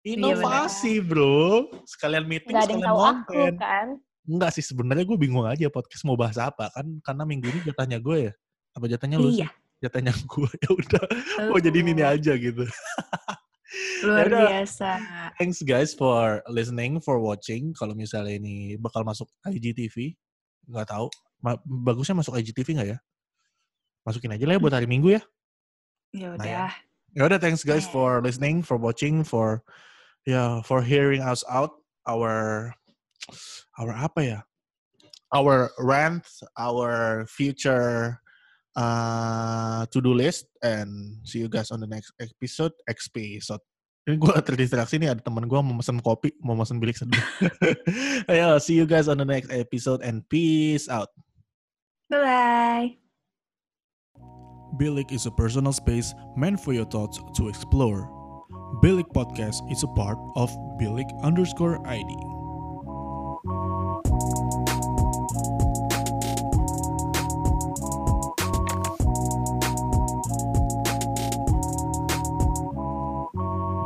Iya, 0.03 0.19
Inovasi 0.19 0.99
bro. 0.99 1.71
Sekalian 1.87 2.27
meeting, 2.27 2.51
yang 2.51 2.67
sekalian 2.67 2.83
tahu 2.83 2.99
aku 2.99 3.31
konten. 3.33 3.53
kan 3.57 3.87
Enggak 4.23 4.51
sih 4.55 4.63
sebenarnya 4.63 5.03
gue 5.03 5.17
bingung 5.19 5.43
aja 5.43 5.67
podcast 5.67 6.03
mau 6.07 6.15
bahas 6.15 6.39
apa 6.39 6.71
kan 6.71 6.87
karena 7.03 7.23
minggu 7.27 7.47
ini 7.51 7.59
jatahnya 7.67 7.99
gue 7.99 8.17
ya. 8.29 8.33
Apa 8.75 8.85
jatahnya 8.87 9.17
lu? 9.19 9.31
sih? 9.33 9.43
Iya. 9.43 9.49
Jatahnya 9.83 10.13
gue. 10.15 10.49
Ya 10.63 10.69
udah. 10.71 11.03
Oh 11.51 11.59
jadi 11.59 11.77
ini 11.83 11.91
ini 11.97 12.03
aja 12.05 12.31
gitu. 12.37 12.63
Luar 14.01 14.25
Yaudah. 14.27 14.47
biasa. 14.49 14.89
Thanks 15.37 15.61
guys 15.61 15.93
for 15.93 16.41
listening, 16.49 16.97
for 16.99 17.21
watching. 17.21 17.71
Kalau 17.77 17.93
misalnya 17.93 18.35
ini 18.35 18.75
bakal 18.81 19.05
masuk 19.05 19.29
IGTV, 19.45 20.17
nggak 20.67 20.89
tahu. 20.89 21.07
Ma- 21.43 21.59
bagusnya 21.63 22.17
masuk 22.17 22.33
IGTV 22.39 22.79
nggak 22.81 22.89
ya? 22.95 22.99
Masukin 24.03 24.33
aja 24.35 24.43
lah 24.49 24.55
ya 24.57 24.61
buat 24.63 24.73
hari 24.75 24.87
Minggu 24.89 25.15
ya. 25.15 25.21
Ya 26.11 26.33
Nah, 26.35 26.43
ya. 26.43 26.67
udah. 26.67 26.71
Ya 27.13 27.21
udah, 27.29 27.39
thanks 27.39 27.61
guys 27.61 27.85
Yeah. 27.85 27.93
for 27.93 28.09
listening, 28.19 28.65
for 28.65 28.75
watching, 28.75 29.21
for 29.21 29.61
ya 30.25 30.63
for 30.65 30.81
hearing 30.81 31.21
us 31.21 31.45
out 31.45 31.77
our 32.09 32.71
our 33.77 33.91
apa 33.93 34.19
ya? 34.23 34.39
Our 35.33 35.73
rant, 35.81 36.25
our 36.57 37.23
future 37.25 38.21
uh, 38.77 39.85
to-do 39.89 40.13
list, 40.13 40.45
and 40.61 41.17
see 41.25 41.41
you 41.41 41.49
guys 41.49 41.69
on 41.73 41.81
the 41.81 41.89
next 41.89 42.13
episode. 42.21 42.73
Episode. 42.85 43.61
Ini 44.03 44.19
gue 44.19 44.35
terdistraksi 44.47 44.99
nih 44.99 45.15
ada 45.15 45.21
teman 45.23 45.47
gue 45.47 45.59
mau 45.63 45.75
mesen 45.79 46.03
kopi, 46.03 46.35
mau 46.43 46.55
mesen 46.55 46.79
bilik 46.79 46.99
sedih. 46.99 47.23
Ayo, 48.31 48.59
see 48.59 48.75
you 48.75 48.83
guys 48.83 49.07
on 49.07 49.15
the 49.15 49.27
next 49.27 49.47
episode 49.51 50.03
and 50.03 50.27
peace 50.27 50.91
out. 50.91 51.15
Bye-bye. 52.11 52.99
Bilik 54.75 55.13
is 55.13 55.29
a 55.29 55.33
personal 55.33 55.71
space 55.71 56.11
meant 56.35 56.59
for 56.59 56.73
your 56.73 56.89
thoughts 56.89 57.21
to 57.37 57.47
explore. 57.47 58.09
Bilik 58.81 59.07
Podcast 59.13 59.61
is 59.71 59.85
a 59.85 59.91
part 59.95 60.17
of 60.35 60.51
Bilik 60.81 61.07
underscore 61.21 61.79
ID. 61.87 62.11